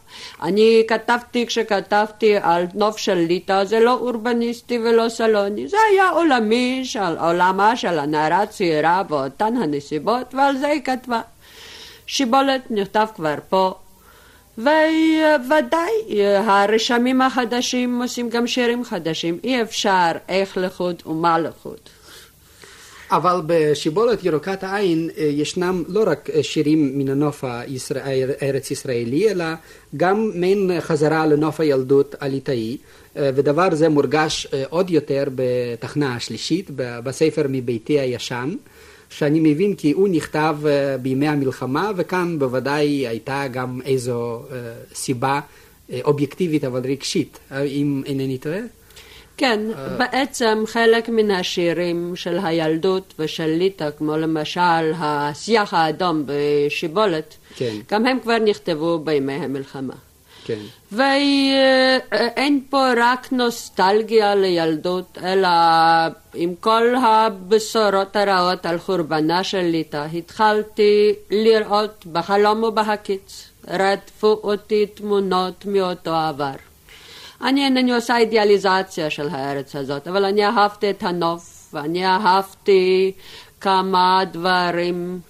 אני 0.43 0.83
כתבתי 0.89 1.47
כשכתבתי 1.47 2.37
על 2.43 2.67
נוף 2.75 2.97
של 2.97 3.15
ליטא, 3.15 3.65
זה 3.65 3.81
לא 3.81 3.93
אורבניסטי 3.95 4.79
ולא 4.79 5.09
סלוני, 5.09 5.69
זה 5.69 5.77
היה 5.91 6.11
עולמי 6.11 6.81
של 6.85 7.19
עולמה 7.21 7.77
של 7.77 7.99
הנערה 7.99 8.43
הצעירה 8.43 9.03
באותן 9.03 9.57
הנסיבות, 9.57 10.35
ועל 10.35 10.57
זה 10.57 10.67
היא 10.67 10.83
כתבה. 10.83 11.21
שיבולת 12.13 12.71
נכתב 12.71 13.07
כבר 13.15 13.35
פה, 13.49 13.75
וודאי 14.59 16.23
הרשמים 16.37 17.23
החדשים 17.23 18.03
עושים 18.03 18.29
גם 18.29 18.47
שירים 18.47 18.85
חדשים, 18.85 19.39
אי 19.45 19.63
אפשר 19.63 20.13
איך 20.29 20.57
לחוד 20.57 21.03
ומה 21.07 21.39
לחוד. 21.39 21.79
אבל 23.11 23.41
בשיבולת 23.47 24.25
ירוקת 24.25 24.65
העין 24.65 25.11
אה, 25.19 25.25
ישנם 25.25 25.85
לא 25.89 26.05
רק 26.07 26.29
שירים 26.43 26.99
מן 26.99 27.09
הנוף 27.09 27.45
הארץ 28.41 28.71
ישראלי, 28.71 29.31
אלא 29.31 29.45
גם 29.97 30.31
מעין 30.35 30.71
חזרה 30.81 31.27
לנוף 31.27 31.61
הילדות 31.61 32.15
הליטאי, 32.21 32.77
אה, 33.17 33.31
ודבר 33.35 33.75
זה 33.75 33.89
מורגש 33.89 34.47
אה, 34.53 34.65
עוד 34.69 34.91
יותר 34.91 35.25
בתחנה 35.35 36.17
השלישית, 36.17 36.71
בספר 36.77 37.43
מביתי 37.49 38.01
הישן. 38.01 38.55
שאני 39.13 39.41
מבין 39.53 39.75
כי 39.75 39.93
הוא 39.93 40.09
נכתב 40.09 40.57
uh, 40.63 40.67
בימי 41.01 41.29
המלחמה, 41.29 41.91
וכאן 41.97 42.39
בוודאי 42.39 42.87
הייתה 42.89 43.45
גם 43.53 43.81
איזו 43.85 44.43
uh, 44.49 44.53
סיבה 44.95 45.41
uh, 45.41 45.93
אובייקטיבית 46.05 46.65
אבל 46.65 46.81
רגשית, 46.85 47.39
אם 47.67 48.03
אינני 48.07 48.39
טועה. 48.39 48.61
כן, 49.37 49.61
בעצם 49.99 50.65
חלק 50.67 51.09
מן 51.09 51.31
השירים 51.31 52.13
של 52.17 52.39
הילדות 52.43 53.15
ושל 53.19 53.47
ליטא, 53.47 53.89
כמו 53.99 54.17
למשל 54.17 54.93
השיח 54.97 55.75
האדום 55.75 56.23
בשיבולת, 56.27 57.35
כן. 57.57 57.77
גם 57.91 58.07
הם 58.07 58.21
כבר 58.21 58.39
נכתבו 58.39 58.99
בימי 58.99 59.33
המלחמה. 59.33 59.95
כן. 60.45 60.59
ואין 60.93 62.61
פה 62.71 62.87
רק 62.97 63.33
נוסטלגיה 63.33 64.35
לילדות, 64.35 65.19
אלא 65.25 65.49
עם 66.35 66.55
כל 66.61 66.95
הבשורות 66.97 68.17
הרעות 68.17 68.67
על 68.67 68.79
חורבנה 68.79 69.45
של 69.45 69.63
ליטא, 69.63 70.07
התחלתי 70.15 71.13
לראות 71.31 72.07
בחלום 72.13 72.63
ובהקיץ. 72.63 73.49
רדפו 73.69 74.41
אותי 74.43 74.87
תמונות 74.87 75.67
מאותו 75.67 76.15
עבר. 76.15 76.55
אני 77.43 77.65
אינני 77.65 77.95
עושה 77.95 78.17
אידיאליזציה 78.17 79.11
של 79.11 79.29
הארץ 79.29 79.77
הזאת, 79.77 80.09
אבל 80.09 80.25
אני 80.25 80.47
אהבתי 80.47 80.91
את 80.91 81.03
הנוף, 81.03 81.69
ואני 81.73 82.07
אהבתי 82.07 83.13
כמה 83.61 84.23
דברים 84.33 85.21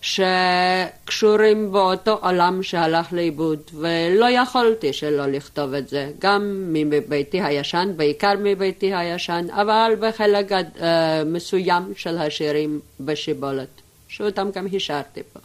שקשורים 0.00 1.72
באותו 1.72 2.18
עולם 2.22 2.62
שהלך 2.62 3.12
לאיבוד, 3.12 3.58
ולא 3.74 4.26
יכולתי 4.30 4.92
שלא 4.92 5.26
לכתוב 5.26 5.74
את 5.74 5.88
זה, 5.88 6.10
גם 6.18 6.64
מביתי 6.72 7.42
הישן, 7.42 7.92
בעיקר 7.96 8.32
מביתי 8.42 8.94
הישן, 8.94 9.46
אבל 9.50 9.92
בחלק 10.00 10.52
uh, 10.52 10.82
מסוים 11.26 11.92
של 11.96 12.18
השירים 12.18 12.80
בשיבולת, 13.00 13.68
שאותם 14.08 14.48
גם 14.54 14.66
השארתי 14.72 15.20
פה. 15.32 15.40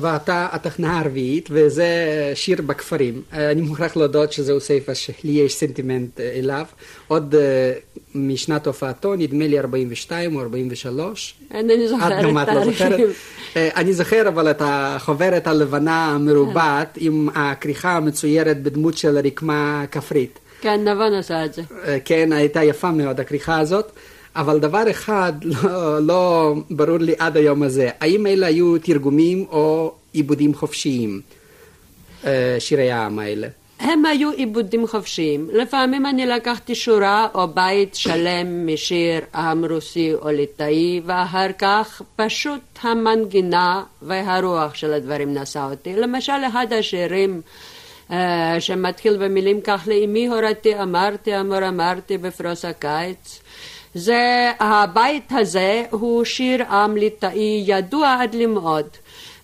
ואתה 0.00 0.48
התחנה 0.52 1.00
הרביעית, 1.00 1.48
וזה 1.52 1.86
שיר 2.34 2.62
בכפרים. 2.62 3.22
אני 3.32 3.60
מוכרח 3.60 3.96
להודות 3.96 4.32
שזהו 4.32 4.60
ספר 4.60 4.94
שלי 4.94 5.32
יש 5.32 5.54
סנטימנט 5.54 6.20
אליו. 6.20 6.64
עוד 7.08 7.34
משנת 8.14 8.66
הופעתו, 8.66 9.14
נדמה 9.14 9.46
לי 9.46 9.58
42 9.58 10.36
או 10.36 10.40
43. 10.40 11.34
אינני 11.50 11.88
זוכרת 11.88 12.24
את 12.24 12.48
התאריכים. 12.48 12.92
אני 13.56 13.92
זוכר 13.92 14.28
אבל 14.28 14.50
את 14.50 14.62
החוברת 14.64 15.46
הלבנה 15.46 16.06
המרובעת 16.06 16.98
עם 17.00 17.28
הכריכה 17.34 17.96
המצוירת 17.96 18.62
בדמות 18.62 18.96
של 18.98 19.18
רקמה 19.18 19.84
כפרית. 19.90 20.38
כן, 20.60 20.88
נבון 20.88 21.14
עשה 21.14 21.44
את 21.44 21.54
זה. 21.54 21.62
כן, 22.04 22.32
הייתה 22.32 22.64
יפה 22.64 22.90
מאוד 22.90 23.20
הכריכה 23.20 23.58
הזאת. 23.58 23.92
אבל 24.36 24.58
דבר 24.58 24.90
אחד 24.90 25.32
לא, 25.52 25.98
לא 26.02 26.54
ברור 26.70 26.98
לי 26.98 27.14
עד 27.18 27.36
היום 27.36 27.62
הזה, 27.62 27.90
האם 28.00 28.26
אלה 28.26 28.46
היו 28.46 28.78
תרגומים 28.78 29.46
או 29.50 29.94
עיבודים 30.12 30.54
חופשיים, 30.54 31.20
שירי 32.58 32.90
העם 32.90 33.18
האלה? 33.18 33.48
הם 33.80 34.04
היו 34.04 34.30
עיבודים 34.30 34.86
חופשיים. 34.86 35.48
לפעמים 35.52 36.06
אני 36.06 36.26
לקחתי 36.26 36.74
שורה 36.74 37.28
או 37.34 37.48
בית 37.48 37.94
שלם 37.94 38.66
משיר 38.66 39.20
עם 39.34 39.64
רוסי 39.64 40.14
או 40.14 40.28
ליטאי, 40.28 41.00
ואחר 41.06 41.52
כך 41.58 42.02
פשוט 42.16 42.60
המנגינה 42.82 43.82
והרוח 44.02 44.74
של 44.74 44.92
הדברים 44.92 45.34
נשא 45.34 45.68
אותי. 45.70 45.96
למשל, 45.96 46.32
אחד 46.48 46.72
השירים 46.72 47.40
uh, 48.08 48.12
שמתחיל 48.58 49.16
במילים 49.16 49.60
כך 49.60 49.88
לאמי 49.90 50.26
הורתי 50.26 50.82
אמרתי 50.82 51.40
אמור 51.40 51.68
אמרתי 51.68 52.18
בפרוס 52.18 52.64
הקיץ 52.64 53.40
זה 53.94 54.50
הבית 54.60 55.32
הזה 55.32 55.84
הוא 55.90 56.24
שיר 56.24 56.64
עם 56.64 56.96
ליטאי 56.96 57.64
ידוע 57.66 58.16
עד 58.20 58.34
למאוד 58.34 58.86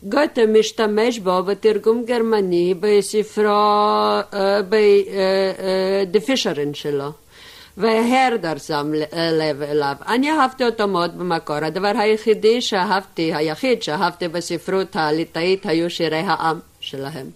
גוטה 0.02 0.46
משתמש 0.48 1.18
בו 1.18 1.42
בתרגום 1.42 2.04
גרמני 2.04 2.74
בספרו, 2.80 4.20
בדפישרין 6.08 6.74
שלו. 6.74 7.10
והרדר 7.76 8.58
שם 8.58 8.92
לב 9.32 9.62
אליו. 9.62 9.94
אני 10.08 10.30
אהבתי 10.30 10.64
אותו 10.64 10.88
מאוד 10.88 11.18
במקור. 11.18 11.56
הדבר 11.56 11.92
היחידי 11.94 12.60
שאהבתי, 12.60 13.34
היחיד 13.34 13.82
שאהבתי 13.82 14.28
בספרות 14.28 14.96
הליטאית 14.96 15.66
היו 15.66 15.90
שירי 15.90 16.22
העם 16.26 16.58
שלהם. 16.80 17.26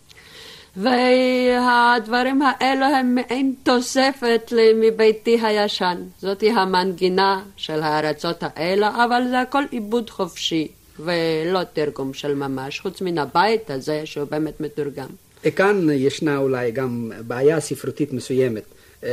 והדברים 0.77 2.43
האלו 2.43 2.87
הם 2.87 3.15
מעין 3.15 3.55
תוספת 3.63 4.53
מביתי 4.81 5.39
הישן. 5.43 6.03
זאתי 6.21 6.51
המנגינה 6.51 7.43
של 7.57 7.83
הארצות 7.83 8.43
האלה, 8.43 9.05
אבל 9.05 9.23
זה 9.29 9.41
הכל 9.41 9.63
עיבוד 9.71 10.11
חופשי. 10.11 10.69
ולא 10.99 11.61
תרגום 11.73 12.15
של 12.15 12.35
ממש, 12.35 12.81
חוץ 12.81 13.03
מן 13.03 13.19
הבית 13.19 13.71
הזה 13.71 14.01
שהוא 14.05 14.25
באמת 14.31 14.61
מתורגם. 14.61 15.09
כאן 15.57 15.91
ישנה 15.91 16.37
אולי 16.39 16.71
גם 16.71 17.13
בעיה 17.27 17.61
ספרותית 17.61 18.13
מסוימת. 18.13 18.63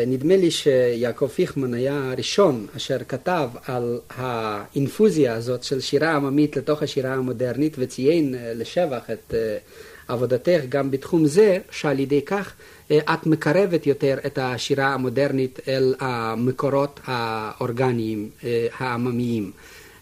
נדמה 0.08 0.36
לי 0.36 0.52
שיעקב 0.52 1.28
פיכמן 1.28 1.74
היה 1.74 2.12
הראשון 2.12 2.68
אשר 2.78 2.98
כתב 3.08 3.50
על 3.66 4.00
האינפוזיה 4.10 5.34
הזאת 5.34 5.64
של 5.64 5.82
שירה 5.82 6.16
עממית 6.16 6.58
לתוך 6.58 6.84
השירה 6.84 7.14
המודרנית 7.14 7.76
וציין 7.78 8.36
לשבח 8.56 9.10
את 9.12 9.34
עבודתך 10.08 10.62
גם 10.70 10.92
בתחום 10.92 11.26
זה, 11.26 11.58
שעל 11.72 12.00
ידי 12.00 12.22
כך 12.22 12.54
את 12.92 13.26
מקרבת 13.26 13.88
יותר 13.88 14.18
את 14.26 14.38
השירה 14.42 14.94
המודרנית 14.94 15.60
אל 15.68 15.96
המקורות 16.00 17.00
האורגניים 17.06 18.30
העממיים. 18.78 19.52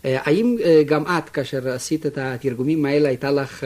האם 0.04 0.58
גם 0.86 1.04
את, 1.08 1.30
כאשר 1.30 1.70
עשית 1.70 2.06
את 2.06 2.18
התרגומים 2.18 2.86
האלה, 2.86 3.10
הייתה 3.10 3.32
לך 3.32 3.64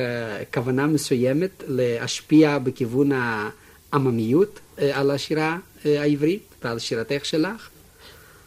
כוונה 0.54 0.88
מסוימת 0.88 1.64
להשפיע 1.68 2.58
בכיוון 2.58 3.12
העממיות 3.12 4.60
על 4.94 5.12
השירה 5.12 5.58
העברית 5.86 6.44
ועל 6.64 6.80
שירתך 6.80 7.26
שלך? 7.26 7.70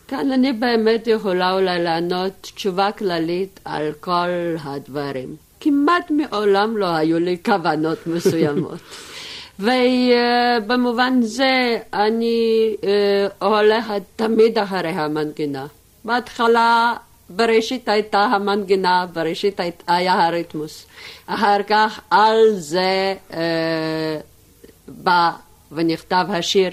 כאן 0.08 0.32
אני 0.32 0.52
באמת 0.52 1.06
יכולה 1.06 1.52
אולי 1.52 1.82
לענות 1.82 2.32
תשובה 2.40 2.92
כללית 2.92 3.60
על 3.64 3.92
כל 4.00 4.28
הדברים. 4.64 5.36
כמעט 5.60 6.10
מעולם 6.10 6.76
לא 6.76 6.86
היו 6.86 7.18
לי 7.18 7.36
כוונות 7.44 8.06
מסוימות. 8.14 8.78
ובמובן 9.60 11.22
זה 11.22 11.78
אני 11.92 12.76
הולכת 13.38 14.02
תמיד 14.16 14.58
אחרי 14.58 14.88
המנגינה. 14.88 15.66
בהתחלה 16.04 16.94
בראשית 17.30 17.88
הייתה 17.88 18.18
המנגינה, 18.18 19.06
בראשית 19.12 19.60
היה 19.86 20.26
הריתמוס. 20.26 20.86
אחר 21.26 21.62
כך 21.68 22.00
על 22.10 22.38
זה 22.54 23.14
אה, 23.32 24.18
בא 24.88 25.30
ונכתב 25.72 26.26
השיר. 26.28 26.70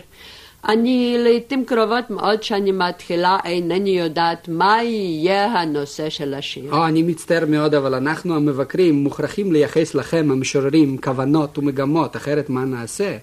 אני 0.68 1.16
לעיתים 1.20 1.66
קרובות 1.66 2.10
מאוד 2.10 2.44
שאני 2.44 2.72
מתחילה 2.72 3.38
אינני 3.46 3.90
יודעת 3.90 4.48
מה 4.48 4.84
יהיה 4.84 5.46
הנושא 5.46 6.10
של 6.10 6.34
השיר. 6.34 6.74
Oh, 6.74 6.88
אני 6.88 7.04
מצטער 7.04 7.46
מאוד, 7.48 7.76
אבל 7.76 7.96
אנחנו 7.96 8.36
המבקרים 8.36 8.96
מוכרחים 8.96 9.52
לייחס 9.52 9.96
לכם, 9.96 10.28
המשוררים, 10.32 10.98
כוונות 10.98 11.58
ומגמות, 11.58 12.16
אחרת 12.16 12.50
מה 12.50 12.66
נעשה? 12.66 13.18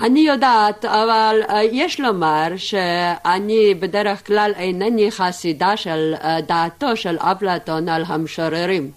אני 0.00 0.20
יודעת, 0.20 0.84
אבל 0.84 1.40
יש 1.72 2.00
לומר 2.00 2.48
שאני 2.56 3.74
בדרך 3.74 4.26
כלל 4.26 4.52
אינני 4.56 5.10
חסידה 5.10 5.76
של 5.76 6.14
דעתו 6.46 6.96
של 6.96 7.16
אפלטון 7.18 7.88
על 7.88 8.02
המשוררים. 8.06 8.90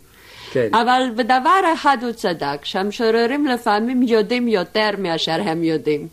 כן. 0.51 0.67
אבל 0.73 1.01
בדבר 1.15 1.59
אחד 1.73 1.97
הוא 2.01 2.11
צדק, 2.11 2.57
שהמשוררים 2.63 3.45
לפעמים 3.45 4.03
יודעים 4.03 4.47
יותר 4.47 4.89
מאשר 4.97 5.41
הם 5.45 5.63
יודעים. 5.63 6.07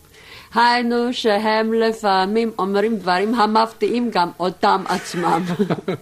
היינו 0.54 1.12
שהם 1.12 1.72
לפעמים 1.72 2.50
אומרים 2.58 2.96
דברים 2.96 3.34
המפתיעים 3.34 4.10
גם 4.10 4.30
אותם 4.40 4.84
עצמם. 4.88 5.42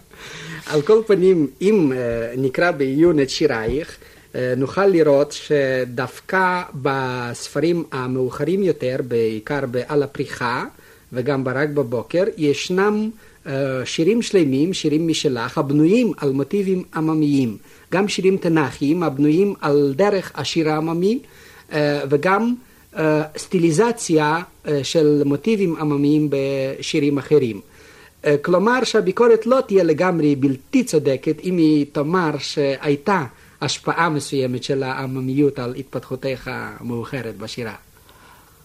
על 0.73 0.83
כל 0.83 1.03
פנים, 1.07 1.47
אם 1.61 1.93
נקרא 2.37 2.71
בעיון 2.71 3.21
את 3.21 3.31
שירייך, 3.31 3.99
נוכל 4.57 4.87
לראות 4.87 5.33
שדווקא 5.33 6.63
בספרים 6.75 7.85
המאוחרים 7.93 8.63
יותר, 8.63 8.97
בעיקר 9.09 9.61
על 9.89 10.03
הפריחה 10.03 10.65
וגם 11.13 11.45
ברק 11.45 11.69
בבוקר, 11.69 12.25
ישנם 12.37 13.11
שירים 13.85 14.23
שלמים, 14.23 14.73
שירים 14.73 15.09
משלך, 15.09 15.59
הבנויים 15.59 16.13
על 16.17 16.33
מוטיבים 16.33 16.83
עממיים. 16.95 17.57
גם 17.93 18.09
שירים 18.09 18.37
תנ"כיים 18.37 19.03
הבנויים 19.03 19.55
על 19.61 19.93
דרך 19.97 20.33
השיר 20.35 20.71
העממי 20.71 21.19
וגם 22.09 22.55
סטיליזציה 23.37 24.39
של 24.83 25.23
מוטיבים 25.25 25.77
עממיים 25.77 26.29
בשירים 26.31 27.19
אחרים. 27.19 27.61
כלומר 28.43 28.85
שהביקורת 28.85 29.47
לא 29.47 29.61
תהיה 29.67 29.85
לגמרי 29.85 30.37
בלתי 30.37 30.85
צודקת 30.85 31.37
אם 31.45 31.57
היא 31.57 31.87
תאמר 31.93 32.31
שהייתה 32.39 33.25
השפעה 33.65 34.09
מסוימת 34.09 34.65
של 34.65 34.83
העממיות 34.83 35.59
על 35.59 35.75
התפתחותך 35.75 36.51
המאוחרת 36.53 37.37
בשירה. 37.37 37.75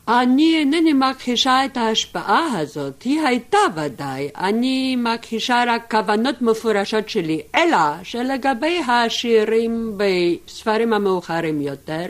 אני 0.07 0.55
אינני 0.59 0.93
מכחישה 0.93 1.65
את 1.65 1.77
ההשפעה 1.77 2.59
הזאת, 2.59 3.03
היא 3.03 3.21
הייתה 3.21 3.57
ודאי. 3.75 4.29
אני 4.38 4.95
מכחישה 4.95 5.63
רק 5.67 5.91
כוונות 5.91 6.41
מפורשות 6.41 7.09
שלי, 7.09 7.41
אלא 7.55 8.03
שלגבי 8.03 8.79
השירים 8.88 9.97
בספרים 9.97 10.93
המאוחרים 10.93 11.62
יותר, 11.62 12.05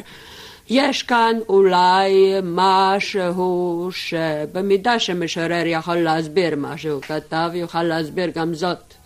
יש 0.70 1.04
כאן 1.04 1.36
אולי 1.50 2.34
משהו 2.44 3.90
שבמידה 3.92 5.00
שמשורר 5.00 5.64
יכול 5.66 5.98
להסביר 5.98 6.56
מה 6.56 6.78
שהוא 6.78 7.02
כתב, 7.02 7.50
יוכל 7.54 7.84
להסביר 7.84 8.30
גם 8.36 8.54
זאת. 8.54 8.99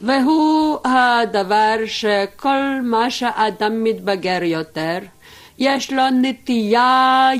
והוא 0.00 0.78
הדבר 0.84 1.76
שכל 1.86 2.80
מה 2.82 3.10
שאדם 3.10 3.84
מתבגר 3.84 4.42
יותר, 4.42 4.98
יש 5.58 5.92
לו 5.92 6.02
נטייה 6.10 7.30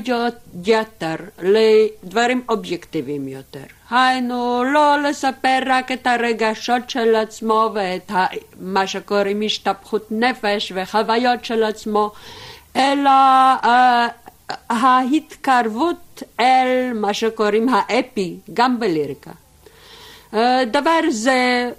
יתר 0.65 1.15
לדברים 1.41 2.41
אובייקטיביים 2.49 3.27
יותר. 3.27 3.63
היינו, 3.89 4.63
לא 4.63 4.97
לספר 5.03 5.59
רק 5.65 5.91
את 5.91 6.07
הרגשות 6.07 6.89
של 6.89 7.15
עצמו 7.15 7.69
ואת 7.73 8.11
מה 8.59 8.87
שקוראים 8.87 9.41
השתפכות 9.45 10.07
נפש 10.11 10.71
וחוויות 10.75 11.45
של 11.45 11.63
עצמו, 11.63 12.11
אלא 12.75 13.09
uh, 13.63 13.67
ההתקרבות 14.69 16.23
אל 16.39 16.93
מה 16.93 17.13
שקוראים 17.13 17.69
האפי, 17.69 18.37
גם 18.53 18.79
בליריקה. 18.79 19.31
דבר 20.71 20.99
זה 21.09 21.69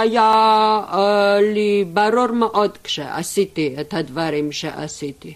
היה 0.00 1.36
לי 1.54 1.84
ברור 1.92 2.32
מאוד 2.32 2.78
כשעשיתי 2.84 3.74
את 3.80 3.94
הדברים 3.94 4.52
שעשיתי. 4.52 5.34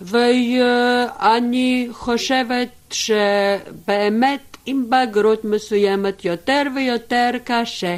ואני 0.00 1.88
חושבת 1.92 2.68
שבאמת 2.90 4.56
עם 4.66 4.84
בגרות 4.90 5.44
מסוימת 5.44 6.24
יותר 6.24 6.62
ויותר 6.76 7.30
קשה 7.44 7.96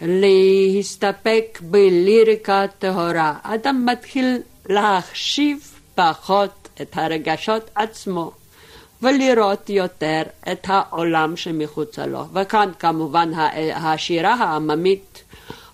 להסתפק 0.00 1.58
בליריקה 1.62 2.64
טהורה. 2.78 3.34
אדם 3.42 3.86
מתחיל 3.86 4.38
להחשיב 4.68 5.58
פחות 5.94 6.68
את 6.80 6.90
הרגשות 6.92 7.70
עצמו. 7.74 8.32
ולראות 9.02 9.70
יותר 9.70 10.22
את 10.52 10.66
העולם 10.66 11.36
שמחוצה 11.36 12.06
לו. 12.06 12.24
וכאן 12.34 12.70
כמובן 12.78 13.30
השירה 13.74 14.34
העממית 14.34 15.22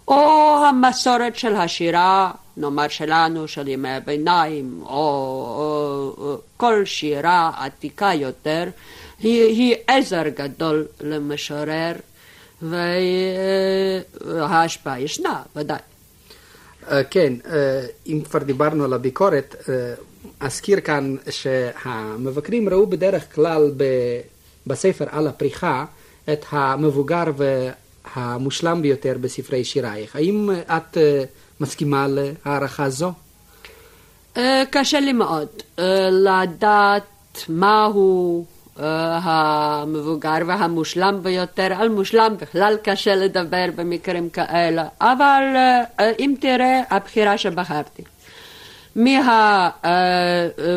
או 0.09 0.65
המסורת 0.67 1.37
של 1.37 1.55
השירה, 1.55 2.31
נאמר 2.57 2.89
שלנו, 2.89 3.49
של 3.49 3.69
ימי 3.69 3.91
הביניים, 3.91 4.83
או, 4.83 4.89
או, 4.89 6.15
או 6.19 6.39
כל 6.57 6.85
שירה 6.85 7.51
עתיקה 7.57 8.11
יותר, 8.15 8.65
היא, 9.19 9.43
היא 9.43 9.77
עזר 9.87 10.29
גדול 10.29 10.87
למשורר, 11.01 11.93
וההשפעה 14.23 15.01
ישנה, 15.01 15.43
ודאי. 15.57 15.79
כן, 17.11 17.33
אם 18.07 18.21
כבר 18.31 18.39
דיברנו 18.39 18.85
על 18.85 18.93
הביקורת, 18.93 19.57
אזכיר 20.41 20.81
כאן 20.81 21.17
שהמבקרים 21.31 22.69
ראו 22.69 22.87
בדרך 22.87 23.35
כלל 23.35 23.71
ב, 23.77 23.85
בספר 24.67 25.05
על 25.11 25.27
הפריחה 25.27 25.85
את 26.33 26.45
המבוגר 26.51 27.25
והמושלם 27.37 28.83
ביותר 28.83 29.17
בספרי 29.21 29.65
שירייך. 29.65 30.17
האם 30.17 30.51
את 30.77 30.99
מסכימה 31.61 32.07
להערכה 32.09 32.89
זו? 32.91 33.13
קשה 34.71 35.01
לי 35.01 35.13
מאוד 35.13 35.49
לדעת 36.11 37.03
מהו 37.49 38.45
המבוגר 38.77 40.37
והמושלם 40.47 41.19
ביותר, 41.23 41.73
על 41.73 41.89
מושלם 41.89 42.35
בכלל 42.41 42.77
קשה 42.83 43.15
לדבר 43.15 43.67
במקרים 43.77 44.31
כאלה, 44.31 44.85
אבל 45.01 45.43
אם 46.19 46.35
תראה, 46.41 46.81
הבחירה 46.91 47.39
שבחרתי. 47.39 48.03
מה... 48.97 49.71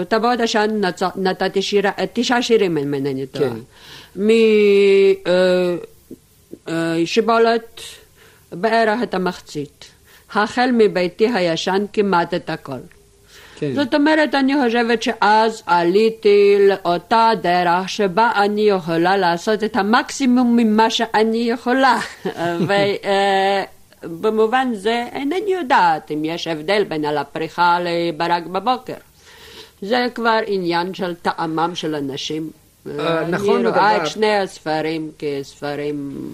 טבעות 0.10 0.40
עשן 0.40 0.82
נתתי 1.16 1.62
שירה, 1.62 1.92
תשעה 2.14 2.42
שירים 2.42 2.78
אם 2.78 2.94
אינני 2.94 3.26
טועה. 3.26 3.50
משיבולת 6.68 7.82
בערך 8.52 9.04
את 9.04 9.14
המחצית. 9.14 9.86
החל 10.34 10.70
מביתי 10.74 11.28
הישן 11.28 11.86
כמעט 11.94 12.34
את 12.34 12.50
הכל. 12.50 12.80
כן. 13.56 13.74
זאת 13.76 13.94
אומרת, 13.94 14.36
אני 14.36 14.54
חושבת 14.66 15.04
שאז 15.04 15.64
עליתי 15.66 16.56
לאותה 16.70 17.32
דרך 17.42 17.90
שבה 17.90 18.32
אני 18.36 18.62
יכולה 18.62 19.18
לעשות 19.18 19.64
את 19.64 19.76
המקסימום 19.76 20.56
ממה 20.56 20.90
שאני 20.90 21.50
יכולה. 21.50 22.00
ובמובן 24.04 24.72
זה 24.74 25.06
אינני 25.12 25.54
יודעת 25.54 26.12
אם 26.12 26.26
יש 26.26 26.48
הבדל 26.48 26.84
בין 26.84 27.06
על 27.06 27.18
הפריחה 27.18 27.80
לברק 27.80 28.44
בבוקר. 28.44 28.94
זה 29.82 30.08
כבר 30.16 30.40
עניין 30.48 30.94
של 30.94 31.16
טעמם 31.16 31.72
של 31.76 31.96
אנשים. 31.96 32.50
נכון, 32.86 33.58
אני 33.58 33.68
רואה 33.68 33.98
את 33.98 34.08
שני 34.08 34.36
הספרים 34.38 35.12
כספרים 35.20 36.32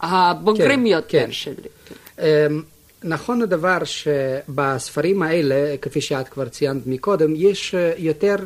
הבוגרים 0.00 0.80
כן, 0.80 0.86
יותר 0.86 1.24
כן. 1.26 1.32
שלי. 1.32 1.68
אמ, 2.18 2.62
נכון 3.04 3.42
הדבר 3.42 3.78
שבספרים 3.84 5.22
האלה, 5.22 5.76
כפי 5.82 6.00
שאת 6.00 6.28
כבר 6.28 6.48
ציינת 6.48 6.86
מקודם, 6.86 7.32
יש 7.36 7.74
אה, 7.74 7.92
יותר 7.98 8.36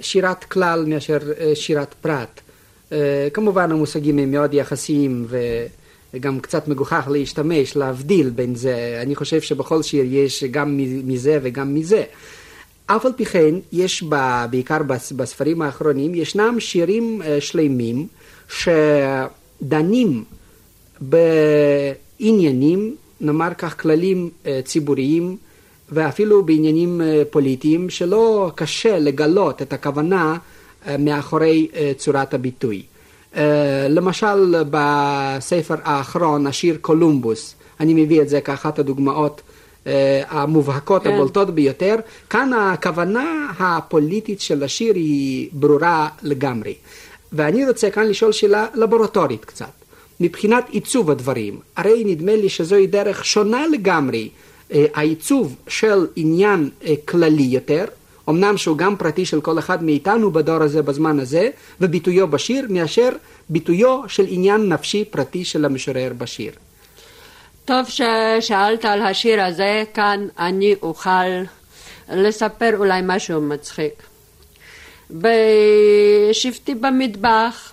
שירת 0.00 0.44
כלל 0.44 0.84
מאשר 0.86 1.18
אה, 1.40 1.54
שירת 1.54 1.94
פרט. 2.00 2.40
אה, 2.92 3.28
כמובן 3.32 3.70
המושגים 3.70 4.18
הם 4.18 4.30
מאוד 4.30 4.54
יחסיים 4.54 5.26
וגם 6.16 6.40
קצת 6.40 6.68
מגוחך 6.68 7.08
להשתמש, 7.10 7.76
להבדיל 7.76 8.30
בין 8.30 8.54
זה. 8.54 8.98
אני 9.02 9.14
חושב 9.14 9.40
שבכל 9.40 9.82
שיר 9.82 10.04
יש 10.08 10.44
גם 10.44 10.80
מזה 11.04 11.38
וגם 11.42 11.74
מזה. 11.74 12.04
אף 12.86 13.06
על 13.06 13.12
פי 13.16 13.24
כן, 13.24 13.54
יש 13.72 14.02
בה, 14.02 14.46
בעיקר 14.50 14.82
בספרים 15.16 15.62
האחרונים, 15.62 16.14
ישנם 16.14 16.56
שירים 16.58 17.22
שלמים 17.40 18.06
שדנים 18.48 20.24
בעניינים 21.00 22.96
נאמר 23.20 23.54
כך, 23.58 23.80
כללים 23.80 24.30
אה, 24.46 24.60
ציבוריים 24.64 25.36
ואפילו 25.92 26.44
בעניינים 26.44 27.00
אה, 27.00 27.22
פוליטיים 27.30 27.90
שלא 27.90 28.50
קשה 28.54 28.98
לגלות 28.98 29.62
את 29.62 29.72
הכוונה 29.72 30.36
אה, 30.86 30.96
מאחורי 30.96 31.68
צורת 31.96 32.34
הביטוי. 32.34 32.82
למשל 33.88 34.62
בספר 34.70 35.74
האחרון, 35.84 36.46
השיר 36.46 36.76
קולומבוס, 36.80 37.54
אני 37.80 38.04
מביא 38.04 38.22
את 38.22 38.28
זה 38.28 38.40
כאחת 38.40 38.78
הדוגמאות 38.78 39.42
המובהקות 40.28 41.02
כן. 41.02 41.12
הבולטות 41.12 41.54
ביותר, 41.54 41.96
כאן 42.30 42.52
הכוונה 42.52 43.52
הפוליטית 43.58 44.40
של 44.40 44.62
השיר 44.62 44.94
היא 44.94 45.48
ברורה 45.52 46.08
לגמרי. 46.22 46.74
ואני 47.32 47.68
רוצה 47.68 47.90
כאן 47.90 48.06
לשאול 48.06 48.32
שאלה 48.32 48.66
לבורטורית 48.74 49.44
קצת. 49.44 49.70
מבחינת 50.20 50.64
עיצוב 50.70 51.10
הדברים. 51.10 51.58
הרי 51.76 52.04
נדמה 52.06 52.36
לי 52.36 52.48
שזוהי 52.48 52.86
דרך 52.86 53.24
שונה 53.24 53.66
לגמרי, 53.66 54.28
אה, 54.72 54.86
העיצוב 54.94 55.56
של 55.68 56.06
עניין 56.16 56.70
אה, 56.84 56.94
כללי 57.04 57.42
יותר, 57.42 57.84
אמנם 58.28 58.56
שהוא 58.56 58.78
גם 58.78 58.96
פרטי 58.96 59.26
של 59.26 59.40
כל 59.40 59.58
אחד 59.58 59.82
מאיתנו 59.82 60.30
בדור 60.30 60.62
הזה 60.62 60.82
בזמן 60.82 61.20
הזה, 61.20 61.48
וביטויו 61.80 62.28
בשיר, 62.28 62.66
מאשר 62.68 63.08
ביטויו 63.48 64.08
של 64.08 64.24
עניין 64.28 64.68
נפשי 64.68 65.04
פרטי 65.04 65.44
של 65.44 65.64
המשורר 65.64 66.12
בשיר. 66.18 66.52
טוב 67.64 67.86
ששאלת 67.88 68.84
על 68.84 69.02
השיר 69.02 69.44
הזה, 69.44 69.84
כאן 69.94 70.26
אני 70.38 70.74
אוכל 70.82 71.26
לספר 72.08 72.76
אולי 72.76 73.00
משהו 73.04 73.40
מצחיק. 73.40 74.02
בשבתי 75.10 76.74
במטבח 76.74 77.72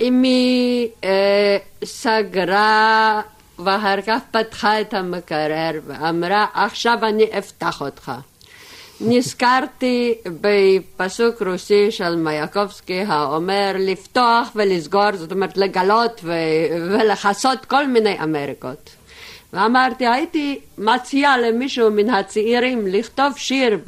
אמי 0.00 0.88
סגרה 1.84 3.22
ואחר 3.58 4.00
כך 4.06 4.20
פתחה 4.30 4.80
את 4.80 4.94
המקרר 4.94 5.70
ואמרה 5.86 6.46
עכשיו 6.54 6.98
אני 7.02 7.24
אפתח 7.38 7.80
אותך. 7.80 8.12
נזכרתי 9.04 10.14
בפסוק 10.40 11.42
רוסי 11.42 11.90
של 11.90 12.16
מייקובסקי 12.16 13.00
האומר 13.00 13.72
לפתוח 13.78 14.48
ולסגור, 14.54 15.16
זאת 15.16 15.32
אומרת 15.32 15.56
לגלות 15.56 16.20
ולכסות 16.90 17.64
כל 17.64 17.86
מיני 17.86 18.22
אמריקות. 18.22 18.90
ואמרתי, 19.52 20.06
הייתי 20.06 20.60
מציעה 20.78 21.38
למישהו 21.38 21.90
מן 21.90 22.10
הצעירים 22.10 22.86
לכתוב 22.86 23.32
שיר 23.36 23.78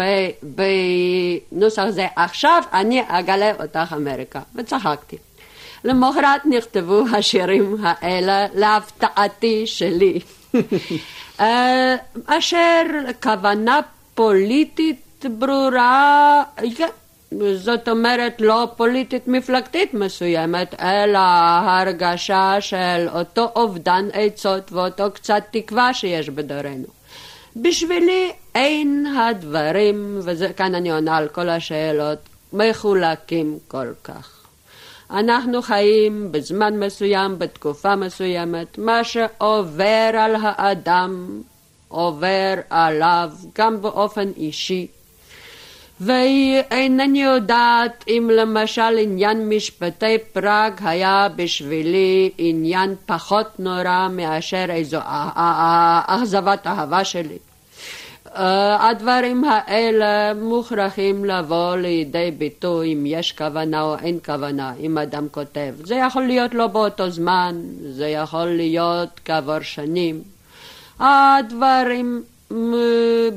בנוסח 1.53 1.91
זה, 1.91 2.07
עכשיו 2.17 2.63
אני 2.73 3.03
אגלה 3.09 3.53
אותך 3.61 3.95
אמריקה. 3.97 4.41
וצחקתי. 4.55 5.17
למחרת 5.85 6.47
נכתבו 6.47 7.05
השירים 7.13 7.77
האלה 7.83 8.47
להפתעתי 8.55 9.67
שלי. 9.67 10.21
אה, 11.41 11.97
אשר 12.27 12.83
כוונה 13.23 13.81
פוליטית 14.15 15.06
ברורה, 15.25 16.43
זאת 17.55 17.89
אומרת 17.89 18.41
לא 18.41 18.69
פוליטית 18.77 19.29
מפלגתית 19.29 19.95
מסוימת, 19.95 20.75
אלא 20.81 21.19
הרגשה 21.63 22.57
של 22.61 23.07
אותו 23.15 23.49
אובדן 23.57 24.09
עצות 24.13 24.73
ואותו 24.73 25.05
קצת 25.15 25.43
תקווה 25.51 25.95
שיש 25.95 26.29
בדורנו. 26.29 26.87
בשבילי 27.57 28.33
אין 28.55 29.07
הדברים, 29.07 30.21
וכאן 30.23 30.75
אני 30.75 30.93
עונה 30.93 31.17
על 31.17 31.29
כל 31.29 31.49
השאלות, 31.49 32.19
מחולקים 32.53 33.59
כל 33.69 33.93
כך. 34.05 34.47
אנחנו 35.11 35.63
חיים 35.63 36.33
בזמן 36.33 36.79
מסוים, 36.79 37.39
בתקופה 37.39 37.97
מסוימת, 37.97 38.79
מה 38.79 39.05
שעובר 39.05 40.11
על 40.19 40.37
האדם 40.43 41.43
עובר 41.89 42.55
עליו 42.71 43.31
גם 43.59 43.83
באופן 43.83 44.29
אישי. 44.37 44.87
ואינני 46.01 47.23
יודעת 47.23 48.05
אם 48.09 48.31
למשל 48.33 48.99
עניין 48.99 49.49
משפטי 49.49 50.19
פראג 50.33 50.73
היה 50.85 51.29
בשבילי 51.37 52.31
עניין 52.39 52.95
פחות 53.07 53.61
נורא 53.61 54.09
מאשר 54.11 54.65
איזו 54.69 54.99
אכזבת 56.07 56.67
אהבה 56.67 57.05
שלי. 57.05 57.39
אה, 58.37 58.89
הדברים 58.89 59.45
האלה 59.45 60.35
מוכרחים 60.35 61.25
לבוא 61.25 61.77
לידי 61.77 62.31
ביטוי 62.39 62.93
אם 62.93 63.07
יש 63.07 63.33
כוונה 63.33 63.83
או 63.83 63.97
אין 63.99 64.19
כוונה, 64.25 64.73
אם 64.81 64.99
אדם 64.99 65.27
כותב. 65.31 65.75
זה 65.85 65.95
יכול 65.95 66.27
להיות 66.27 66.55
לא 66.55 66.67
באותו 66.67 67.11
זמן, 67.11 67.57
זה 67.89 68.09
יכול 68.09 68.47
להיות 68.47 69.21
כעבור 69.25 69.61
שנים. 69.61 70.23
הדברים 71.01 72.23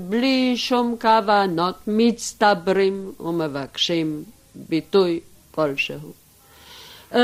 בלי 0.10 0.54
שום 0.58 0.96
כוונות 1.02 1.76
מצטברים 1.88 3.12
ומבקשים 3.20 4.24
ביטוי 4.56 5.20
כלשהו. 5.52 6.14
Uh, 7.12 7.18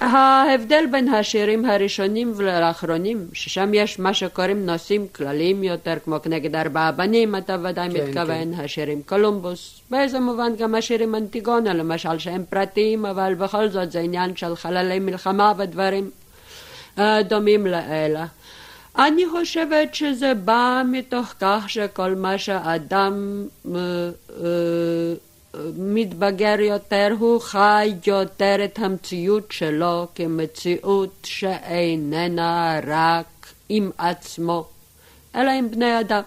ההבדל 0.00 0.84
בין 0.90 1.08
השירים 1.08 1.64
הראשונים 1.64 2.32
ולאחרונים, 2.36 3.26
ששם 3.32 3.74
יש 3.74 3.98
מה 3.98 4.14
שקוראים 4.14 4.66
נושאים 4.66 5.06
כלליים 5.12 5.64
יותר, 5.64 5.94
כמו 6.04 6.22
כנגד 6.22 6.56
ארבעה 6.56 6.92
בנים, 6.92 7.36
אתה 7.36 7.56
ודאי 7.62 7.90
כן, 7.90 8.04
מתכוון, 8.08 8.56
כן. 8.56 8.60
השירים 8.60 9.02
קולומבוס, 9.02 9.80
באיזה 9.90 10.20
מובן 10.20 10.56
גם 10.56 10.74
השירים 10.74 11.14
אנטיגונה, 11.14 11.74
למשל, 11.74 12.18
שהם 12.18 12.44
פרטיים, 12.50 13.06
אבל 13.06 13.34
בכל 13.34 13.68
זאת 13.68 13.92
זה 13.92 14.00
עניין 14.00 14.36
של 14.36 14.56
חללי 14.56 14.98
מלחמה 14.98 15.52
ודברים 15.58 16.10
uh, 16.96 17.00
דומים 17.28 17.66
לאלה. 17.66 18.26
אני 18.98 19.28
חושבת 19.28 19.94
שזה 19.94 20.34
בא 20.34 20.82
מתוך 20.90 21.34
כך 21.40 21.64
שכל 21.68 22.14
מה 22.14 22.38
שאדם 22.38 23.46
uh, 23.64 23.68
uh, 24.28 24.34
מתבגר 25.76 26.60
יותר, 26.60 27.14
הוא 27.18 27.40
חי 27.40 27.92
יותר 28.06 28.56
את 28.64 28.78
המציאות 28.78 29.52
שלו 29.52 30.06
כמציאות 30.14 31.14
שאיננה 31.24 32.80
רק 32.86 33.52
עם 33.68 33.90
עצמו, 33.98 34.68
אלא 35.36 35.50
עם 35.50 35.70
בני 35.70 36.00
אדם. 36.00 36.22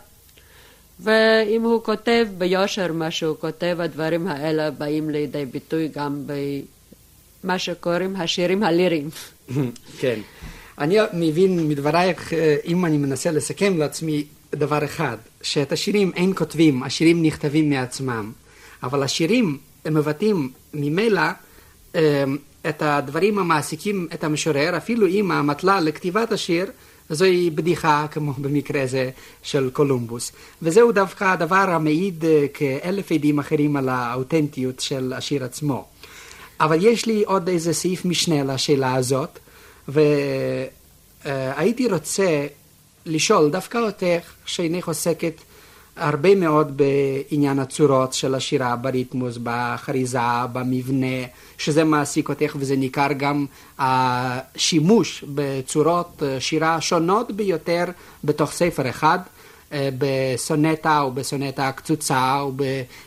ואם 0.99 1.61
הוא 1.63 1.83
כותב 1.83 2.27
ביושר 2.37 2.93
מה 2.93 3.11
שהוא 3.11 3.35
כותב, 3.39 3.77
הדברים 3.79 4.27
האלה 4.27 4.71
באים 4.71 5.09
לידי 5.09 5.45
ביטוי 5.45 5.87
גם 5.87 6.23
במה 7.43 7.59
שקוראים 7.59 8.15
השירים 8.15 8.63
הליריים. 8.63 9.09
כן. 9.99 10.19
אני 10.81 10.97
מבין 11.13 11.67
מדברייך, 11.67 12.33
אה, 12.33 12.55
אם 12.65 12.85
אני 12.85 12.97
מנסה 12.97 13.31
לסכם 13.31 13.77
לעצמי 13.77 14.25
דבר 14.55 14.85
אחד, 14.85 15.17
שאת 15.41 15.71
השירים 15.71 16.11
אין 16.15 16.33
כותבים, 16.35 16.83
השירים 16.83 17.23
נכתבים 17.23 17.69
מעצמם, 17.69 18.31
אבל 18.83 19.03
השירים 19.03 19.57
הם 19.85 19.93
מבטאים 19.93 20.51
ממילא 20.73 21.21
אה, 21.95 22.23
את 22.69 22.81
הדברים 22.81 23.39
המעסיקים 23.39 24.07
את 24.13 24.23
המשורר, 24.23 24.77
אפילו 24.77 25.07
אם 25.07 25.31
המטלה 25.31 25.79
לכתיבת 25.79 26.31
השיר 26.31 26.65
זוהי 27.09 27.49
בדיחה 27.49 28.05
כמו 28.11 28.33
במקרה 28.33 28.85
זה 28.85 29.09
של 29.43 29.69
קולומבוס. 29.73 30.31
וזהו 30.61 30.91
דווקא 30.91 31.23
הדבר 31.23 31.65
המעיד 31.69 32.25
אה, 32.25 32.45
כאלף 32.53 33.11
עדים 33.11 33.39
אחרים 33.39 33.75
על 33.75 33.89
האותנטיות 33.89 34.79
של 34.79 35.13
השיר 35.13 35.43
עצמו. 35.43 35.85
אבל 36.59 36.77
יש 36.85 37.05
לי 37.05 37.23
עוד 37.25 37.49
איזה 37.49 37.73
סעיף 37.73 38.05
משנה 38.05 38.43
לשאלה 38.43 38.95
הזאת, 38.95 39.39
והייתי 39.87 41.87
רוצה 41.87 42.47
לשאול 43.05 43.49
דווקא 43.49 43.77
אותך, 43.77 44.33
שאינך 44.45 44.87
עוסקת 44.87 45.33
הרבה 45.95 46.35
מאוד 46.35 46.77
בעניין 46.77 47.59
הצורות 47.59 48.13
של 48.13 48.35
השירה, 48.35 48.75
בריתמוס, 48.75 49.37
בחריזה, 49.43 50.19
במבנה, 50.53 51.25
שזה 51.57 51.83
מעסיק 51.83 52.29
אותך 52.29 52.55
וזה 52.59 52.75
ניכר 52.75 53.07
גם 53.17 53.45
השימוש 53.79 55.23
בצורות 55.27 56.23
שירה 56.39 56.81
שונות 56.81 57.31
ביותר 57.31 57.85
בתוך 58.23 58.51
ספר 58.51 58.89
אחד. 58.89 59.19
בסונטה 59.97 60.99
או 60.99 61.11
בסונטה 61.11 61.67
הקצוצה 61.67 62.39
או 62.39 62.51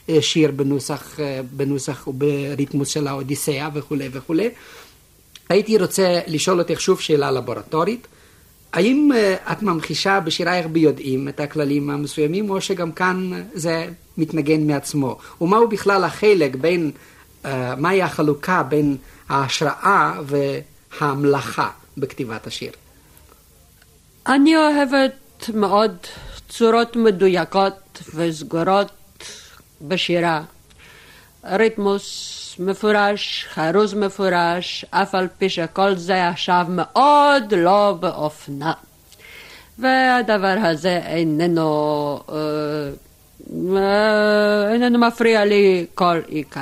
בשיר 0.09 0.51
בנוסח, 0.51 1.19
בנוסח 1.57 2.09
ובריתמוס 2.09 2.89
של 2.89 3.07
האודיסאה 3.07 3.69
וכולי 3.75 4.09
וכולי. 4.13 4.51
הייתי 5.49 5.79
רוצה 5.79 6.21
לשאול 6.27 6.59
אותך 6.59 6.81
שוב 6.81 7.01
שאלה 7.01 7.31
לבורטורית. 7.31 8.07
האם 8.73 9.11
uh, 9.13 9.53
את 9.53 9.63
ממחישה 9.63 10.21
בשירייך 10.21 10.67
ביודעים 10.67 11.29
את 11.29 11.41
הכללים 11.41 11.91
המסוימים, 11.91 12.51
או 12.51 12.61
שגם 12.61 12.93
כאן 12.93 13.31
זה 13.53 13.87
מתנגן 14.19 14.67
מעצמו? 14.67 15.19
ומהו 15.41 15.69
בכלל 15.69 16.05
החלק 16.05 16.57
בין, 16.57 16.91
uh, 17.43 17.47
מהי 17.77 18.03
החלוקה 18.03 18.63
בין 18.63 18.97
ההשראה 19.29 20.21
והמלאכה 20.27 21.71
בכתיבת 21.97 22.47
השיר? 22.47 22.73
אני 24.27 24.57
אוהבת 24.57 25.51
מאוד 25.55 25.97
צורות 26.49 26.97
מדויקות 26.97 28.03
וסגורות 28.15 28.93
בשירה. 29.83 30.43
ריתמוס 31.45 32.34
מפורש, 32.59 33.47
חרוז 33.49 33.95
מפורש, 33.95 34.85
אף 34.91 35.15
על 35.15 35.29
פי 35.39 35.49
שכל 35.49 35.95
זה 35.95 36.29
עכשיו 36.29 36.67
מאוד 36.69 37.55
לא 37.55 37.97
באופנה. 38.01 38.73
והדבר 39.79 40.57
הזה 40.63 41.01
איננו, 41.07 42.21
אה, 42.29 42.35
אה, 43.77 44.73
איננו 44.73 44.99
מפריע 44.99 45.45
לי 45.45 45.87
כל 45.95 46.21
עיקר. 46.27 46.61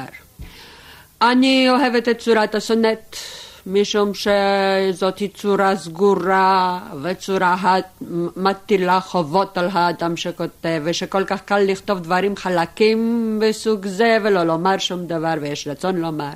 אני 1.22 1.70
אוהבת 1.70 2.08
את 2.08 2.18
צורת 2.18 2.54
הסונט. 2.54 3.16
משום 3.66 4.12
שזאת 4.14 5.18
היא 5.18 5.28
צורה 5.34 5.76
סגורה 5.76 6.80
וצורה 7.02 7.56
המטילה 7.60 9.00
חובות 9.00 9.58
על 9.58 9.68
האדם 9.72 10.16
שכותב 10.16 10.82
ושכל 10.84 11.24
כך 11.24 11.40
קל 11.40 11.58
לכתוב 11.58 11.98
דברים 11.98 12.36
חלקים 12.36 13.38
בסוג 13.42 13.86
זה 13.86 14.18
ולא 14.22 14.42
לומר 14.42 14.78
שום 14.78 15.06
דבר 15.06 15.34
ויש 15.40 15.68
רצון 15.68 15.96
לומר. 15.96 16.32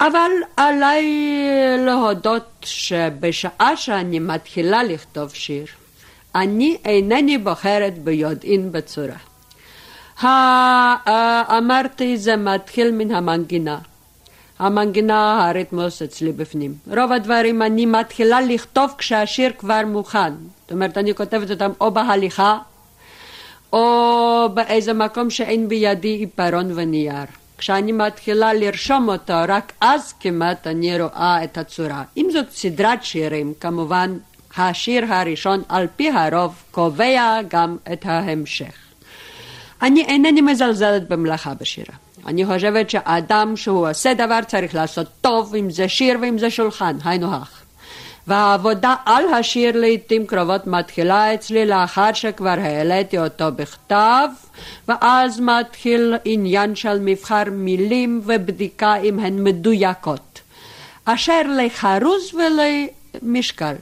אבל 0.00 0.30
עליי 0.56 1.04
להודות 1.78 2.44
שבשעה 2.60 3.76
שאני 3.76 4.18
מתחילה 4.18 4.82
לכתוב 4.84 5.30
שיר 5.34 5.66
אני 6.34 6.76
אינני 6.84 7.38
בוחרת 7.38 7.98
ביודעין 7.98 8.72
בצורה. 8.72 9.16
אמרתי 11.58 12.16
זה 12.16 12.36
מתחיל 12.36 12.90
מן 12.90 13.10
המנגינה 13.10 13.78
המנגינה, 14.58 15.48
הריתמוס 15.48 16.02
אצלי 16.02 16.32
בפנים. 16.32 16.74
רוב 16.86 17.12
הדברים 17.12 17.62
אני 17.62 17.86
מתחילה 17.86 18.40
לכתוב 18.40 18.94
כשהשיר 18.98 19.52
כבר 19.58 19.80
מוכן. 19.86 20.32
זאת 20.62 20.72
אומרת, 20.72 20.98
אני 20.98 21.14
כותבת 21.14 21.50
אותם 21.50 21.70
או 21.80 21.90
בהליכה, 21.90 22.58
או 23.72 24.48
באיזה 24.54 24.92
מקום 24.92 25.30
שאין 25.30 25.68
בידי 25.68 26.08
עיפרון 26.08 26.70
ונייר. 26.74 27.24
כשאני 27.58 27.92
מתחילה 27.92 28.54
לרשום 28.54 29.08
אותו, 29.08 29.34
רק 29.48 29.72
אז 29.80 30.14
כמעט 30.20 30.66
אני 30.66 31.00
רואה 31.00 31.44
את 31.44 31.58
הצורה. 31.58 32.02
אם 32.16 32.28
זאת 32.32 32.50
סדרת 32.50 33.04
שירים, 33.04 33.52
כמובן 33.60 34.16
השיר 34.56 35.14
הראשון 35.14 35.62
על 35.68 35.86
פי 35.96 36.10
הרוב 36.10 36.54
קובע 36.70 37.40
גם 37.50 37.76
את 37.92 38.06
ההמשך. 38.06 38.74
אני 39.82 40.04
אינני 40.04 40.40
מזלזלת 40.40 41.08
במלאכה 41.08 41.54
בשירה. 41.54 41.94
אני 42.26 42.46
חושבת 42.46 42.90
שאדם 42.90 43.56
שהוא 43.56 43.90
עושה 43.90 44.14
דבר 44.14 44.40
צריך 44.46 44.74
לעשות 44.74 45.06
טוב, 45.20 45.54
אם 45.54 45.70
זה 45.70 45.88
שיר 45.88 46.18
ואם 46.22 46.38
זה 46.38 46.50
שולחן, 46.50 46.96
היינו 47.04 47.34
הך. 47.34 47.62
והעבודה 48.26 48.94
על 49.06 49.34
השיר 49.34 49.80
לעיתים 49.80 50.26
קרובות 50.26 50.66
מתחילה 50.66 51.34
אצלי 51.34 51.66
לאחר 51.66 52.12
שכבר 52.12 52.48
העליתי 52.48 53.18
אותו 53.18 53.44
בכתב, 53.56 54.28
ואז 54.88 55.40
מתחיל 55.40 56.14
עניין 56.24 56.74
של 56.74 56.98
מבחר 57.00 57.42
מילים 57.52 58.20
ובדיקה 58.24 58.96
אם 58.96 59.18
הן 59.18 59.44
מדויקות. 59.44 60.40
אשר 61.04 61.42
לחרוז 61.58 62.34
ולמשקל. 62.34 63.74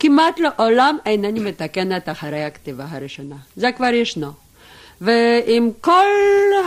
כמעט 0.00 0.38
לעולם 0.38 0.96
אינני 1.06 1.40
מתקנת 1.40 2.08
אחרי 2.08 2.44
הכתיבה 2.44 2.84
הראשונה. 2.90 3.36
זה 3.56 3.72
כבר 3.72 3.94
ישנו. 3.94 4.45
ועם 5.00 5.70
כל 5.80 6.06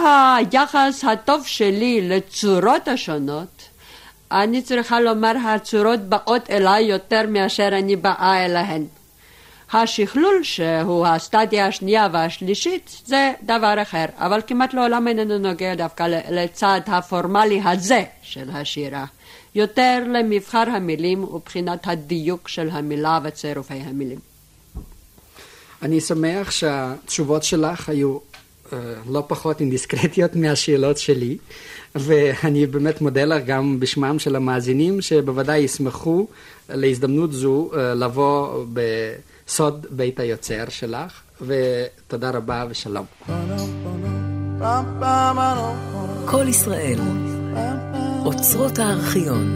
היחס 0.02 1.04
הטוב 1.04 1.48
שלי 1.48 2.10
לצורות 2.10 2.88
השונות, 2.88 3.70
אני 4.32 4.62
צריכה 4.62 5.00
לומר 5.00 5.34
הצורות 5.46 6.00
באות 6.00 6.50
אליי 6.50 6.84
יותר 6.84 7.22
מאשר 7.28 7.68
אני 7.68 7.96
באה 7.96 8.46
אליהן. 8.46 8.86
השכלול 9.74 10.44
שהוא 10.44 11.08
הסטדיה 11.08 11.68
השנייה 11.68 12.08
והשלישית 12.12 13.02
זה 13.06 13.34
דבר 13.44 13.82
אחר, 13.82 14.06
אבל 14.18 14.42
כמעט 14.48 14.74
לעולם 14.74 15.08
איננו 15.08 15.38
נוגע 15.38 15.76
דווקא 15.76 16.08
לצד 16.30 16.82
הפורמלי 16.88 17.62
הזה 17.66 18.04
של 18.22 18.50
השירה, 18.54 19.06
יותר 19.56 20.04
למבחר 20.08 20.64
המילים 20.70 21.24
ובחינת 21.24 21.88
הדיוק 21.88 22.48
של 22.48 22.70
המילה 22.72 23.20
וצירופי 23.24 23.74
המילים. 23.74 24.29
אני 25.82 26.02
שמח 26.02 26.52
שהתשובות 26.52 27.44
שלך 27.44 27.90
היו 27.90 28.18
uh, 28.18 28.74
לא 29.10 29.24
פחות 29.28 29.60
אינדיסקרטיות 29.60 30.36
מהשאלות 30.42 30.98
שלי, 30.98 31.38
ואני 31.96 32.66
באמת 32.66 33.02
מודה 33.02 33.26
לך 33.26 33.46
גם 33.46 33.80
בשמם 33.80 34.20
של 34.20 34.36
המאזינים, 34.36 35.02
שבוודאי 35.02 35.60
ישמחו 35.60 36.28
להזדמנות 36.70 37.32
זו 37.34 37.70
uh, 37.72 37.78
לבוא 37.78 38.66
בסוד 38.74 39.86
בית 39.90 40.20
היוצר 40.20 40.70
שלך, 40.70 41.22
ותודה 41.42 42.30
רבה 42.30 42.66
ושלום. 42.70 43.06
כל 46.26 46.46
ישראל, 46.48 47.00
אוצרות 48.26 48.80
הארכיון. 48.80 49.56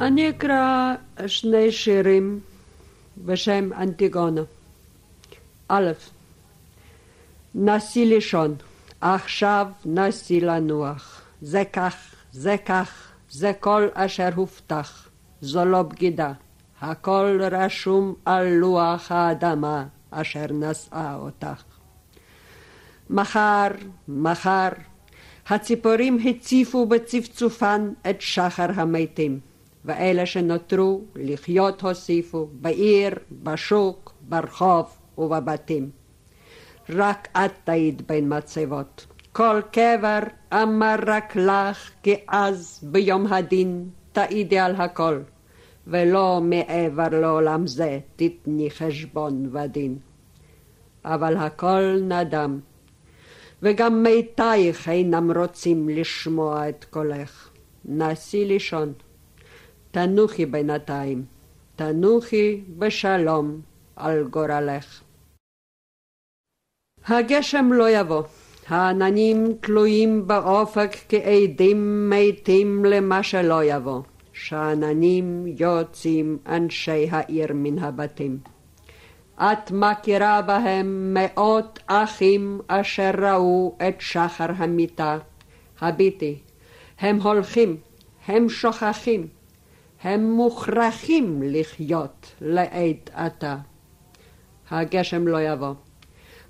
אני 0.00 0.30
אקרא 0.30 0.94
שני 1.26 1.72
שירים 1.72 2.40
בשם 3.24 3.70
אנטיגונה. 3.72 4.40
א', 5.72 5.92
נסי 7.54 8.06
לישון, 8.06 8.54
עכשיו 9.00 9.66
נסי 9.84 10.40
לנוח. 10.40 11.22
זה 11.42 11.62
כך, 11.72 11.94
זה 12.32 12.56
כך, 12.66 13.12
זה 13.30 13.52
כל 13.60 13.88
אשר 13.94 14.28
הובטח. 14.34 15.08
זו 15.40 15.64
לא 15.64 15.82
בגידה. 15.82 16.32
הכל 16.80 17.40
רשום 17.50 18.14
על 18.24 18.48
לוח 18.48 19.12
האדמה 19.12 19.86
אשר 20.10 20.46
נשאה 20.50 21.14
אותך. 21.14 21.62
מחר, 23.10 23.68
מחר, 24.08 24.68
הציפורים 25.48 26.18
הציפו 26.24 26.86
בצפצופן 26.86 27.92
את 28.10 28.20
שחר 28.20 28.68
המתים, 28.74 29.40
ואלה 29.84 30.26
שנותרו 30.26 31.00
לחיות 31.16 31.82
הוסיפו 31.82 32.48
בעיר, 32.52 33.14
בשוק, 33.42 34.12
ברחוב, 34.20 34.99
ובבתים. 35.18 35.90
רק 36.90 37.28
את 37.36 37.50
תעיד 37.64 38.02
בין 38.06 38.36
מצבות. 38.36 39.06
כל 39.32 39.60
קבר 39.72 40.18
אמר 40.52 40.96
רק 41.06 41.36
לך, 41.36 41.90
כי 42.02 42.14
אז 42.28 42.80
ביום 42.82 43.26
הדין 43.26 43.88
תעידי 44.12 44.58
על 44.58 44.76
הכל, 44.76 45.20
ולא 45.86 46.40
מעבר 46.42 47.08
לעולם 47.08 47.66
זה 47.66 47.98
תתני 48.16 48.70
חשבון 48.70 49.56
ודין. 49.56 49.98
אבל 51.04 51.36
הכל 51.36 51.98
נדם. 52.02 52.60
וגם 53.62 54.02
מתייך 54.02 54.88
אינם 54.88 55.30
רוצים 55.38 55.88
לשמוע 55.88 56.68
את 56.68 56.84
קולך. 56.84 57.50
נסי 57.84 58.44
לישון. 58.44 58.92
תנוחי 59.90 60.46
בינתיים. 60.46 61.24
תנוחי 61.76 62.60
בשלום 62.78 63.60
על 64.00 64.24
גורלך. 64.24 65.02
הגשם 67.06 67.72
לא 67.72 67.90
יבוא. 67.90 68.22
העננים 68.68 69.52
תלויים 69.60 70.26
באופק 70.26 70.90
כעדים 71.08 72.10
מתים 72.10 72.84
למה 72.84 73.22
שלא 73.22 73.64
יבוא. 73.64 74.02
שאננים 74.32 75.44
יוצאים 75.46 76.38
אנשי 76.46 77.08
העיר 77.10 77.46
מן 77.54 77.78
הבתים. 77.78 78.38
את 79.40 79.70
מכירה 79.70 80.42
בהם 80.42 81.14
מאות 81.14 81.78
אחים 81.86 82.60
אשר 82.68 83.10
ראו 83.18 83.76
את 83.88 84.00
שחר 84.00 84.50
המיטה. 84.56 85.18
הביטי, 85.80 86.38
הם 86.98 87.20
הולכים, 87.20 87.76
הם 88.26 88.48
שוכחים, 88.48 89.26
הם 90.02 90.30
מוכרחים 90.30 91.42
לחיות 91.42 92.34
לעת 92.40 93.10
עתה. 93.14 93.56
הגשם 94.70 95.28
לא 95.28 95.40
יבוא. 95.40 95.74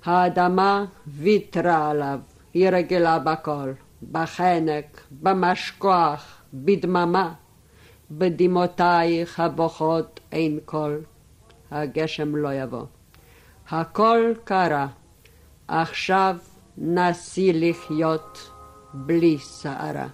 האדמה 0.05 0.85
ויתרה 1.07 1.89
עליו, 1.89 2.19
היא 2.53 2.69
רגילה 2.69 3.19
בכל, 3.19 3.71
בחנק, 4.11 5.01
במשכוח, 5.11 6.41
בדממה. 6.53 7.33
בדמעותייך 8.11 9.39
הבוכות 9.39 10.19
אין 10.31 10.59
קול. 10.65 11.01
הגשם 11.71 12.35
לא 12.35 12.53
יבוא. 12.53 12.85
הכל 13.69 14.33
קרה, 14.43 14.87
עכשיו 15.67 16.35
נסי 16.77 17.51
לחיות 17.53 18.49
בלי 18.93 19.37
סערה. 19.37 20.07